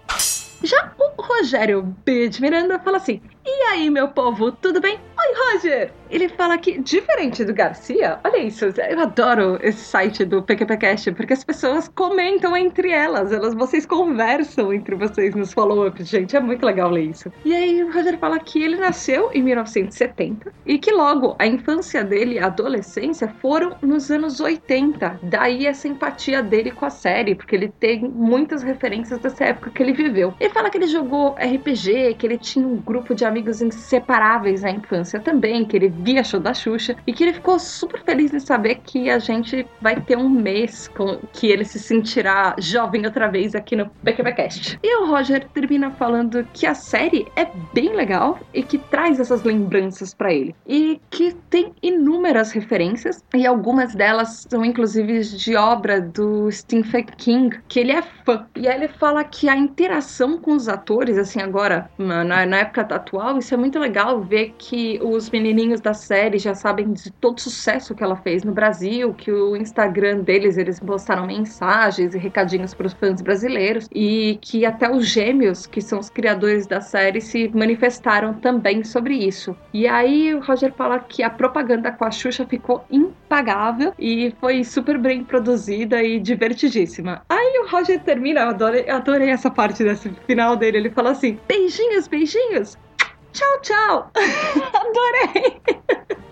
Já 0.63 0.93
o 0.97 1.21
Rogério 1.21 1.83
B. 2.05 2.29
de 2.29 2.41
Miranda 2.41 2.79
fala 2.79 2.97
assim: 2.97 3.21
E 3.43 3.63
aí, 3.71 3.89
meu 3.89 4.07
povo, 4.07 4.51
tudo 4.51 4.79
bem? 4.79 4.99
Oi, 5.19 5.53
Roger! 5.53 5.91
Ele 6.11 6.27
fala 6.27 6.57
que, 6.57 6.77
diferente 6.79 7.45
do 7.45 7.53
Garcia, 7.53 8.19
olha 8.23 8.39
isso, 8.39 8.65
eu 8.65 8.99
adoro 8.99 9.57
esse 9.61 9.79
site 9.79 10.25
do 10.25 10.43
PQPcast, 10.43 11.13
porque 11.13 11.31
as 11.31 11.43
pessoas 11.43 11.87
comentam 11.87 12.55
entre 12.55 12.91
elas, 12.91 13.31
elas 13.31 13.53
vocês 13.53 13.85
conversam 13.85 14.73
entre 14.73 14.93
vocês 14.93 15.33
nos 15.33 15.53
follow-ups, 15.53 16.09
gente, 16.09 16.35
é 16.35 16.39
muito 16.41 16.65
legal 16.65 16.89
ler 16.89 17.05
isso. 17.05 17.31
E 17.45 17.55
aí 17.55 17.81
o 17.81 17.93
Roger 17.93 18.17
fala 18.19 18.39
que 18.39 18.61
ele 18.61 18.75
nasceu 18.75 19.31
em 19.33 19.41
1970 19.41 20.53
e 20.65 20.77
que 20.77 20.91
logo 20.91 21.35
a 21.39 21.47
infância 21.47 22.03
dele 22.03 22.35
e 22.35 22.39
a 22.39 22.47
adolescência 22.47 23.33
foram 23.41 23.77
nos 23.81 24.11
anos 24.11 24.41
80. 24.41 25.21
Daí 25.23 25.65
essa 25.65 25.87
empatia 25.87 26.43
dele 26.43 26.71
com 26.71 26.85
a 26.85 26.89
série, 26.89 27.35
porque 27.35 27.55
ele 27.55 27.69
tem 27.69 28.01
muitas 28.01 28.63
referências 28.63 29.19
dessa 29.19 29.45
época 29.45 29.71
que 29.71 29.81
ele 29.81 29.93
viveu. 29.93 30.33
Ele 30.41 30.53
fala 30.53 30.69
que 30.69 30.77
ele 30.77 30.87
jogou 30.87 31.35
RPG, 31.35 32.15
que 32.15 32.27
ele 32.27 32.37
tinha 32.37 32.67
um 32.67 32.75
grupo 32.75 33.15
de 33.15 33.23
amigos 33.31 33.61
inseparáveis 33.61 34.61
na 34.61 34.71
infância 34.71 35.19
também, 35.19 35.65
que 35.65 35.75
ele 35.75 35.89
via 35.89 36.23
show 36.23 36.39
da 36.39 36.53
Xuxa 36.53 36.95
e 37.07 37.13
que 37.13 37.23
ele 37.23 37.33
ficou 37.33 37.57
super 37.57 38.01
feliz 38.03 38.33
em 38.33 38.39
saber 38.39 38.75
que 38.83 39.09
a 39.09 39.19
gente 39.19 39.65
vai 39.81 39.99
ter 39.99 40.17
um 40.17 40.29
mês 40.29 40.87
com 40.89 41.17
que 41.33 41.47
ele 41.47 41.63
se 41.63 41.79
sentirá 41.79 42.55
jovem 42.59 43.05
outra 43.05 43.29
vez 43.29 43.55
aqui 43.55 43.75
no 43.75 43.89
PQBcast. 44.03 44.79
E 44.83 44.97
o 44.97 45.07
Roger 45.07 45.47
termina 45.49 45.91
falando 45.91 46.45
que 46.53 46.65
a 46.65 46.73
série 46.73 47.25
é 47.35 47.47
bem 47.73 47.95
legal 47.95 48.39
e 48.53 48.63
que 48.63 48.77
traz 48.77 49.19
essas 49.19 49.43
lembranças 49.43 50.13
para 50.13 50.33
ele 50.33 50.55
e 50.67 50.99
que 51.09 51.33
tem 51.49 51.73
inúmeras 51.81 52.51
referências 52.51 53.23
e 53.33 53.45
algumas 53.45 53.95
delas 53.95 54.45
são 54.49 54.65
inclusive 54.65 55.21
de 55.21 55.55
obra 55.55 56.01
do 56.01 56.51
Stephen 56.51 57.05
King, 57.17 57.59
que 57.67 57.79
ele 57.79 57.91
é 57.91 58.01
fã. 58.31 58.47
E 58.55 58.67
aí 58.67 58.75
ele 58.75 58.87
fala 58.87 59.23
que 59.23 59.49
a 59.49 59.55
interação 59.55 60.37
com 60.37 60.55
os 60.55 60.67
atores, 60.67 61.17
assim, 61.17 61.41
agora, 61.41 61.89
na, 61.97 62.23
na 62.23 62.57
época 62.57 62.81
atual, 62.81 63.37
isso 63.37 63.53
é 63.53 63.57
muito 63.57 63.79
legal 63.79 64.21
ver 64.21 64.53
que 64.57 64.99
os 65.01 65.29
menininhos 65.29 65.81
da 65.81 65.93
série 65.93 66.37
já 66.37 66.55
sabem 66.55 66.91
de 66.93 67.11
todo 67.11 67.37
o 67.37 67.41
sucesso 67.41 67.95
que 67.95 68.03
ela 68.03 68.15
fez 68.15 68.43
no 68.43 68.51
Brasil, 68.51 69.13
que 69.13 69.31
o 69.31 69.55
Instagram 69.55 70.19
deles 70.21 70.57
eles 70.57 70.79
postaram 70.79 71.25
mensagens 71.25 72.13
e 72.13 72.17
recadinhos 72.17 72.73
para 72.73 72.87
os 72.87 72.93
fãs 72.93 73.21
brasileiros 73.21 73.87
e 73.93 74.37
que 74.41 74.65
até 74.65 74.89
os 74.89 75.07
gêmeos, 75.07 75.65
que 75.65 75.81
são 75.81 75.99
os 75.99 76.09
criadores 76.09 76.67
da 76.67 76.81
série, 76.81 77.21
se 77.21 77.49
manifestaram 77.53 78.33
também 78.33 78.83
sobre 78.83 79.15
isso. 79.15 79.55
E 79.73 79.87
aí 79.87 80.33
o 80.33 80.39
Roger 80.39 80.73
fala 80.73 80.99
que 80.99 81.23
a 81.23 81.29
propaganda 81.29 81.91
com 81.91 82.05
a 82.05 82.11
Xuxa 82.11 82.45
ficou 82.45 82.85
impagável 82.91 83.93
e 83.97 84.33
foi 84.39 84.63
super 84.63 84.97
bem 84.97 85.23
produzida 85.23 86.03
e 86.03 86.19
divertidíssima. 86.19 87.21
Aí 87.29 87.61
o 87.63 87.69
Roger 87.69 87.99
termina, 88.01 88.20
eu 88.29 88.49
adorei, 88.49 88.89
adorei 88.89 89.29
essa 89.29 89.49
parte 89.49 89.83
desse 89.83 90.09
final 90.27 90.55
dele, 90.55 90.77
ele 90.77 90.89
fala 90.89 91.11
assim: 91.11 91.39
beijinhos, 91.47 92.07
beijinhos. 92.07 92.77
Tchau, 93.33 93.61
tchau. 93.61 94.11
Adorei. 94.73 95.61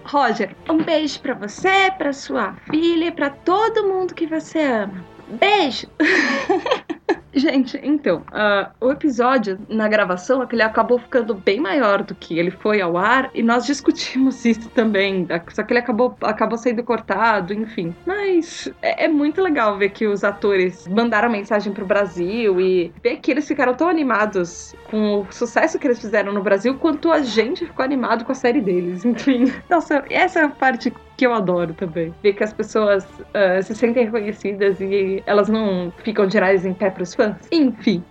Roger, 0.05 0.55
um 0.69 0.77
beijo 0.77 1.21
para 1.21 1.33
você, 1.33 1.91
para 1.97 2.11
sua 2.11 2.55
filha, 2.69 3.11
para 3.11 3.29
todo 3.29 3.87
mundo 3.87 4.13
que 4.13 4.25
você 4.25 4.59
ama. 4.59 5.05
Beijo. 5.27 5.87
Gente, 7.33 7.79
então, 7.83 8.23
uh, 8.31 8.69
o 8.81 8.91
episódio 8.91 9.59
na 9.69 9.87
gravação, 9.87 10.47
ele 10.51 10.61
acabou 10.61 10.97
ficando 10.97 11.35
bem 11.35 11.59
maior 11.59 12.03
do 12.03 12.15
que 12.15 12.39
ele 12.39 12.51
foi 12.51 12.81
ao 12.81 12.97
ar 12.97 13.29
e 13.33 13.43
nós 13.43 13.65
discutimos 13.65 14.43
isso 14.45 14.69
também. 14.69 15.27
Só 15.49 15.63
que 15.63 15.73
ele 15.73 15.79
acabou, 15.79 16.15
acabou 16.21 16.57
sendo 16.57 16.83
cortado, 16.83 17.53
enfim. 17.53 17.95
Mas 18.05 18.71
é, 18.81 19.05
é 19.05 19.07
muito 19.07 19.41
legal 19.41 19.77
ver 19.77 19.89
que 19.89 20.07
os 20.07 20.23
atores 20.23 20.87
mandaram 20.87 21.29
mensagem 21.29 21.71
pro 21.71 21.85
Brasil 21.85 22.59
e 22.59 22.91
ver 23.03 23.17
que 23.17 23.31
eles 23.31 23.47
ficaram 23.47 23.73
tão 23.75 23.87
animados 23.87 24.75
com 24.89 25.21
o 25.21 25.31
sucesso 25.31 25.77
que 25.77 25.87
eles 25.87 25.99
fizeram 25.99 26.33
no 26.33 26.41
Brasil 26.41 26.75
quanto 26.75 27.11
a 27.11 27.21
gente 27.21 27.65
ficou 27.65 27.85
animado 27.85 28.25
com 28.25 28.31
a 28.31 28.35
série 28.35 28.61
deles. 28.61 29.05
Enfim, 29.09 29.53
nossa, 29.69 30.03
essa 30.09 30.49
parte 30.49 30.91
que 31.19 31.27
eu 31.27 31.33
adoro 31.33 31.73
também. 31.73 32.15
Ver 32.23 32.31
que 32.31 32.45
as 32.45 32.53
pessoas 32.53 33.03
uh, 33.03 33.61
se 33.61 33.75
sentem 33.75 34.05
reconhecidas 34.05 34.79
e 34.79 35.21
elas 35.25 35.49
não 35.49 35.91
ficam 36.01 36.25
nariz 36.33 36.63
em 36.63 36.73
pé 36.73 36.89
pros 36.89 37.13
fãs. 37.13 37.35
Enfim. 37.51 38.01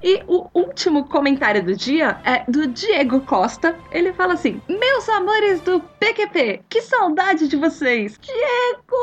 E 0.00 0.22
o 0.28 0.48
último 0.54 1.08
comentário 1.08 1.64
do 1.64 1.74
dia 1.74 2.20
é 2.24 2.48
do 2.48 2.68
Diego 2.68 3.22
Costa. 3.22 3.76
Ele 3.90 4.12
fala 4.12 4.34
assim: 4.34 4.62
Meus 4.68 5.08
amores 5.08 5.62
do 5.62 5.80
PQP, 5.98 6.62
que 6.68 6.80
saudade 6.80 7.48
de 7.48 7.56
vocês! 7.56 8.20
Diego! 8.22 8.96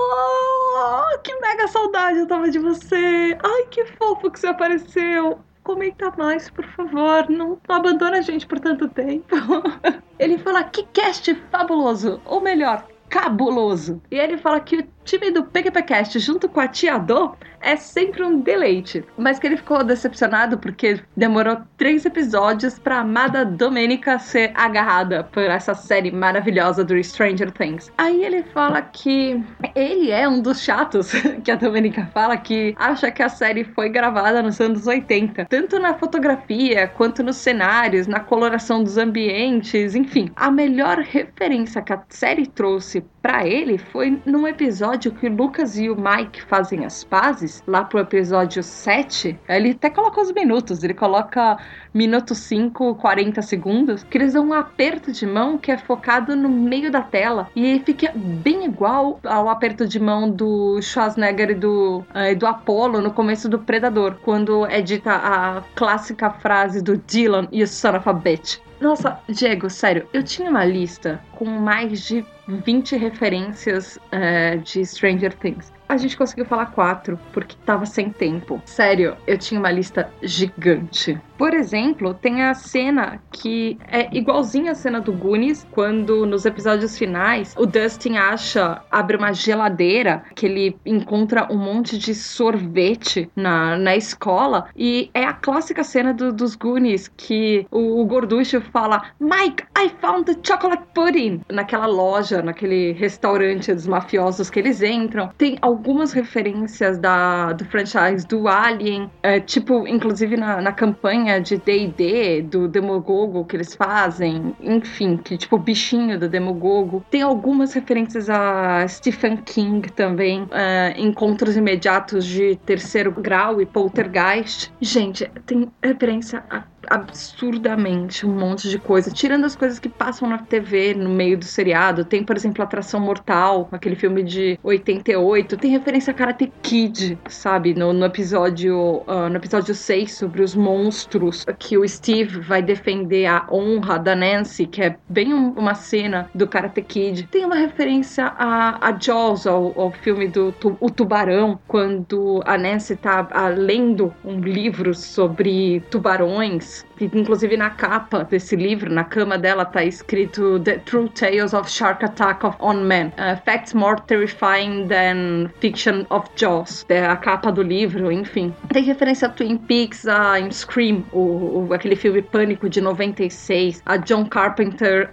Que 1.25 1.35
mega 1.41 1.67
saudade 1.67 2.19
eu 2.19 2.27
tava 2.27 2.49
de 2.49 2.59
você! 2.59 3.37
Ai, 3.43 3.65
que 3.69 3.83
fofo 3.83 4.31
que 4.31 4.39
você 4.39 4.47
apareceu! 4.47 5.39
Comenta 5.63 6.11
mais, 6.17 6.49
por 6.49 6.65
favor. 6.65 7.29
Não 7.29 7.57
abandona 7.67 8.17
a 8.17 8.21
gente 8.21 8.45
por 8.45 8.59
tanto 8.59 8.87
tempo. 8.89 9.35
Ele 10.19 10.37
fala 10.37 10.63
que 10.63 10.83
cast 10.93 11.33
fabuloso, 11.51 12.21
ou 12.25 12.41
melhor, 12.41 12.85
cabuloso. 13.09 14.01
E 14.09 14.17
ele 14.17 14.37
fala 14.37 14.59
que 14.59 14.87
time 15.11 15.29
do 15.29 15.43
PQPcast 15.43 16.17
junto 16.19 16.47
com 16.47 16.61
a 16.61 16.69
Tia 16.69 16.97
Do 16.97 17.35
é 17.59 17.75
sempre 17.75 18.23
um 18.23 18.39
deleite, 18.39 19.03
mas 19.17 19.37
que 19.37 19.45
ele 19.45 19.57
ficou 19.57 19.83
decepcionado 19.83 20.57
porque 20.57 21.01
demorou 21.15 21.57
três 21.77 22.05
episódios 22.05 22.79
pra 22.79 22.99
amada 22.99 23.45
Domênica 23.45 24.17
ser 24.17 24.51
agarrada 24.55 25.25
por 25.25 25.43
essa 25.43 25.75
série 25.75 26.11
maravilhosa 26.11 26.83
do 26.83 27.01
Stranger 27.03 27.51
Things. 27.51 27.91
Aí 27.97 28.23
ele 28.23 28.41
fala 28.43 28.81
que 28.81 29.43
ele 29.75 30.11
é 30.11 30.27
um 30.27 30.41
dos 30.41 30.61
chatos 30.61 31.11
que 31.43 31.51
a 31.51 31.55
Domênica 31.55 32.09
fala 32.13 32.37
que 32.37 32.73
acha 32.77 33.11
que 33.11 33.21
a 33.21 33.29
série 33.29 33.63
foi 33.63 33.89
gravada 33.89 34.41
nos 34.41 34.59
anos 34.61 34.87
80, 34.87 35.45
tanto 35.45 35.77
na 35.77 35.93
fotografia 35.93 36.87
quanto 36.87 37.21
nos 37.21 37.35
cenários, 37.35 38.07
na 38.07 38.21
coloração 38.21 38.81
dos 38.81 38.97
ambientes, 38.97 39.93
enfim. 39.93 40.31
A 40.35 40.49
melhor 40.49 40.99
referência 40.99 41.81
que 41.81 41.93
a 41.93 42.01
série 42.09 42.47
trouxe 42.47 43.03
para 43.21 43.45
ele 43.45 43.77
foi 43.77 44.19
num 44.25 44.47
episódio 44.47 45.00
que 45.09 45.27
o 45.27 45.35
Lucas 45.35 45.77
e 45.77 45.89
o 45.89 45.95
Mike 45.95 46.43
fazem 46.43 46.85
as 46.85 47.03
pazes, 47.03 47.63
lá 47.65 47.85
pro 47.85 47.99
episódio 47.99 48.61
7. 48.61 49.39
Ele 49.47 49.71
até 49.71 49.89
coloca 49.89 50.21
os 50.21 50.31
minutos, 50.33 50.83
ele 50.83 50.93
coloca 50.93 51.57
minuto 51.93 52.35
5, 52.35 52.95
40 52.95 53.41
segundos, 53.41 54.03
que 54.03 54.17
eles 54.17 54.33
dão 54.33 54.49
um 54.49 54.53
aperto 54.53 55.11
de 55.11 55.25
mão 55.25 55.57
que 55.57 55.71
é 55.71 55.77
focado 55.77 56.35
no 56.35 56.49
meio 56.49 56.91
da 56.91 57.01
tela 57.01 57.49
e 57.55 57.79
fica 57.85 58.11
bem 58.13 58.65
igual 58.65 59.19
ao 59.23 59.49
aperto 59.49 59.87
de 59.87 59.99
mão 59.99 60.29
do 60.29 60.81
Schwarzenegger 60.81 61.51
e 61.51 61.55
do, 61.55 62.03
uh, 62.09 62.35
do 62.37 62.45
Apollo 62.45 63.01
no 63.01 63.11
começo 63.11 63.47
do 63.47 63.59
Predador, 63.59 64.15
quando 64.21 64.65
é 64.65 64.81
dita 64.81 65.11
a 65.13 65.61
clássica 65.75 66.29
frase 66.29 66.81
do 66.81 66.97
Dylan, 66.97 67.47
you 67.51 67.65
son 67.65 67.95
of 67.95 68.09
a 68.09 68.13
bitch. 68.13 68.59
Nossa, 68.81 69.19
Diego, 69.29 69.69
sério, 69.69 70.07
eu 70.11 70.23
tinha 70.23 70.49
uma 70.49 70.65
lista 70.65 71.21
com 71.33 71.45
mais 71.45 72.01
de 72.01 72.25
20 72.59 72.97
referências 72.97 73.97
uh, 74.13 74.57
de 74.61 74.85
Stranger 74.85 75.33
Things 75.33 75.71
a 75.91 75.97
gente 75.97 76.17
conseguiu 76.17 76.45
falar 76.45 76.67
quatro, 76.67 77.19
porque 77.33 77.55
tava 77.65 77.85
sem 77.85 78.09
tempo. 78.09 78.61
Sério, 78.65 79.17
eu 79.27 79.37
tinha 79.37 79.59
uma 79.59 79.71
lista 79.71 80.09
gigante. 80.23 81.19
Por 81.37 81.53
exemplo, 81.53 82.13
tem 82.13 82.43
a 82.43 82.53
cena 82.53 83.19
que 83.31 83.77
é 83.87 84.15
igualzinha 84.15 84.73
a 84.73 84.75
cena 84.75 85.01
do 85.01 85.11
Goonies, 85.11 85.67
quando 85.71 86.25
nos 86.25 86.45
episódios 86.45 86.97
finais 86.97 87.55
o 87.57 87.65
Dustin 87.65 88.15
acha, 88.17 88.81
abre 88.91 89.17
uma 89.17 89.33
geladeira, 89.33 90.23
que 90.35 90.45
ele 90.45 90.77
encontra 90.85 91.51
um 91.51 91.57
monte 91.57 91.97
de 91.97 92.13
sorvete 92.13 93.29
na, 93.35 93.75
na 93.75 93.95
escola, 93.95 94.67
e 94.75 95.09
é 95.13 95.25
a 95.25 95.33
clássica 95.33 95.83
cena 95.83 96.13
do, 96.13 96.31
dos 96.31 96.55
Goonies 96.55 97.07
que 97.17 97.65
o, 97.71 97.99
o 97.99 98.05
gorducho 98.05 98.61
fala: 98.61 99.01
Mike, 99.19 99.63
I 99.75 99.89
found 99.99 100.25
the 100.25 100.39
chocolate 100.43 100.83
pudding! 100.93 101.41
Naquela 101.51 101.87
loja, 101.87 102.41
naquele 102.41 102.91
restaurante 102.93 103.73
dos 103.73 103.87
mafiosos 103.87 104.49
que 104.49 104.59
eles 104.59 104.81
entram. 104.83 105.31
Tem 105.37 105.57
algumas 105.81 106.13
referências 106.13 106.99
da, 106.99 107.53
do 107.53 107.65
franchise 107.65 108.25
do 108.27 108.47
Alien, 108.47 109.09
é, 109.23 109.39
tipo, 109.39 109.87
inclusive 109.87 110.37
na, 110.37 110.61
na 110.61 110.71
campanha 110.71 111.41
de 111.41 111.57
D&D, 111.57 112.43
do 112.43 112.67
Demogogo 112.67 113.43
que 113.45 113.55
eles 113.55 113.73
fazem, 113.73 114.55
enfim, 114.61 115.17
que 115.17 115.35
tipo, 115.35 115.57
bichinho 115.57 116.19
do 116.19 116.29
Demogogo. 116.29 117.03
Tem 117.09 117.23
algumas 117.23 117.73
referências 117.73 118.29
a 118.29 118.87
Stephen 118.87 119.37
King 119.37 119.91
também, 119.91 120.47
é, 120.51 120.93
encontros 120.97 121.57
imediatos 121.57 122.25
de 122.25 122.55
terceiro 122.57 123.11
grau 123.11 123.59
e 123.59 123.65
poltergeist. 123.65 124.71
Gente, 124.79 125.27
tem 125.47 125.67
referência 125.83 126.43
a 126.47 126.63
absurdamente 126.89 128.25
um 128.25 128.33
monte 128.33 128.69
de 128.69 128.79
coisa, 128.79 129.11
tirando 129.11 129.45
as 129.45 129.55
coisas 129.55 129.79
que 129.79 129.89
passam 129.89 130.27
na 130.27 130.39
TV 130.39 130.93
no 130.93 131.09
meio 131.09 131.37
do 131.37 131.45
seriado. 131.45 132.05
Tem, 132.05 132.23
por 132.23 132.35
exemplo, 132.35 132.63
Atração 132.63 132.99
Mortal, 132.99 133.67
aquele 133.71 133.95
filme 133.95 134.23
de 134.23 134.59
88. 134.63 135.57
Tem 135.57 135.71
referência 135.71 136.11
a 136.11 136.13
Karate 136.13 136.51
Kid, 136.61 137.17
sabe? 137.27 137.73
No, 137.73 137.93
no 137.93 138.05
episódio 138.05 139.03
uh, 139.07 139.29
no 139.29 139.35
episódio 139.35 139.73
6 139.73 140.13
sobre 140.13 140.41
os 140.41 140.55
monstros, 140.55 141.45
que 141.59 141.77
o 141.77 141.87
Steve 141.87 142.39
vai 142.39 142.61
defender 142.61 143.25
a 143.25 143.47
honra 143.51 143.97
da 143.97 144.15
Nancy, 144.15 144.65
que 144.65 144.81
é 144.81 144.97
bem 145.07 145.33
um, 145.33 145.51
uma 145.51 145.75
cena 145.75 146.29
do 146.33 146.47
Karate 146.47 146.81
Kid. 146.81 147.27
Tem 147.31 147.45
uma 147.45 147.55
referência 147.55 148.25
a, 148.37 148.89
a 148.89 148.97
Jaws, 148.97 149.45
ao, 149.47 149.79
ao 149.79 149.91
filme 149.91 150.27
do 150.27 150.51
tu, 150.53 150.77
O 150.79 150.89
Tubarão, 150.89 151.59
quando 151.67 152.41
a 152.45 152.57
Nancy 152.57 152.95
tá 152.95 153.21
uh, 153.21 153.59
lendo 153.59 154.13
um 154.23 154.39
livro 154.39 154.93
sobre 154.93 155.81
tubarões 155.89 156.70
life. 156.71 156.90
Que 157.09 157.19
inclusive 157.19 157.57
na 157.57 157.69
capa 157.69 158.23
desse 158.23 158.55
livro, 158.55 158.91
na 158.91 159.03
cama 159.03 159.37
dela, 159.37 159.65
tá 159.65 159.83
escrito 159.83 160.59
The 160.59 160.77
True 160.79 161.09
Tales 161.09 161.53
of 161.53 161.69
Shark 161.69 162.03
Attack 162.05 162.45
on 162.59 162.83
Men. 162.83 163.07
Uh, 163.17 163.39
facts 163.43 163.73
more 163.73 163.99
terrifying 164.07 164.87
than 164.87 165.49
fiction 165.59 166.05
of 166.09 166.29
Jaws. 166.35 166.85
É 166.89 167.05
a 167.05 167.15
capa 167.15 167.51
do 167.51 167.63
livro, 167.63 168.11
enfim. 168.11 168.53
Tem 168.69 168.83
referência 168.83 169.27
a 169.27 169.31
Twin 169.31 169.57
Peaks, 169.57 170.07
a 170.07 170.35
Scream, 170.51 171.03
o, 171.11 171.67
o, 171.69 171.73
aquele 171.73 171.95
filme 171.95 172.21
Pânico 172.21 172.69
de 172.69 172.81
96, 172.81 173.81
a 173.85 173.97
John 173.97 174.25
Carpenter, 174.25 175.09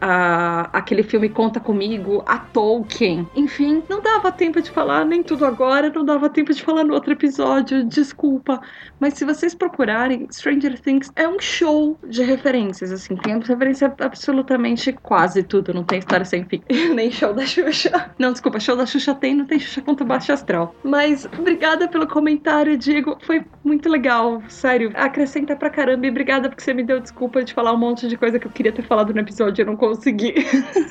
aquele 0.72 1.02
filme 1.02 1.28
Conta 1.28 1.60
Comigo, 1.60 2.22
a 2.26 2.38
Tolkien. 2.38 3.26
Enfim, 3.34 3.82
não 3.88 4.00
dava 4.02 4.30
tempo 4.32 4.60
de 4.60 4.70
falar 4.70 5.04
nem 5.04 5.22
tudo 5.22 5.46
agora, 5.46 5.90
não 5.90 6.04
dava 6.04 6.28
tempo 6.28 6.52
de 6.52 6.62
falar 6.62 6.84
no 6.84 6.94
outro 6.94 7.12
episódio, 7.12 7.84
desculpa. 7.84 8.60
Mas 9.00 9.14
se 9.14 9.24
vocês 9.24 9.54
procurarem, 9.54 10.26
Stranger 10.30 10.78
Things 10.80 11.10
é 11.16 11.28
um 11.28 11.38
show 11.40 11.77
de 12.06 12.22
referências, 12.22 12.92
assim, 12.92 13.16
tem 13.16 13.38
referência 13.38 13.92
absolutamente 14.00 14.92
quase 14.92 15.42
tudo, 15.42 15.72
não 15.74 15.84
tem 15.84 15.98
história 15.98 16.24
sem 16.24 16.44
fim. 16.44 16.62
Nem 16.94 17.10
show 17.10 17.32
da 17.32 17.44
Xuxa. 17.44 18.10
Não, 18.18 18.32
desculpa, 18.32 18.60
show 18.60 18.76
da 18.76 18.86
Xuxa 18.86 19.14
tem, 19.14 19.34
não 19.34 19.46
tem 19.46 19.58
Xuxa 19.58 19.82
contra 19.82 20.04
Baixo 20.04 20.32
Astral. 20.32 20.74
Mas 20.82 21.26
obrigada 21.38 21.88
pelo 21.88 22.06
comentário, 22.06 22.76
Diego, 22.76 23.18
foi 23.22 23.44
muito 23.64 23.88
legal, 23.88 24.42
sério, 24.48 24.92
acrescenta 24.94 25.54
pra 25.56 25.70
caramba 25.70 26.06
e 26.06 26.10
obrigada 26.10 26.48
porque 26.48 26.62
você 26.62 26.74
me 26.74 26.82
deu 26.82 27.00
desculpa 27.00 27.44
de 27.44 27.52
falar 27.52 27.72
um 27.72 27.78
monte 27.78 28.08
de 28.08 28.16
coisa 28.16 28.38
que 28.38 28.46
eu 28.46 28.50
queria 28.50 28.72
ter 28.72 28.82
falado 28.82 29.12
no 29.12 29.20
episódio 29.20 29.60
e 29.60 29.62
eu 29.62 29.66
não 29.66 29.76
consegui. 29.76 30.34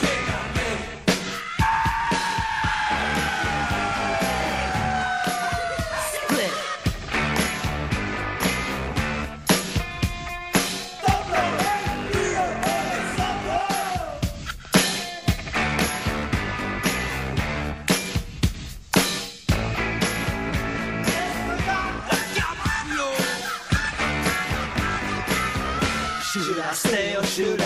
Stay 26.81 27.15
or 27.15 27.23
should 27.23 27.60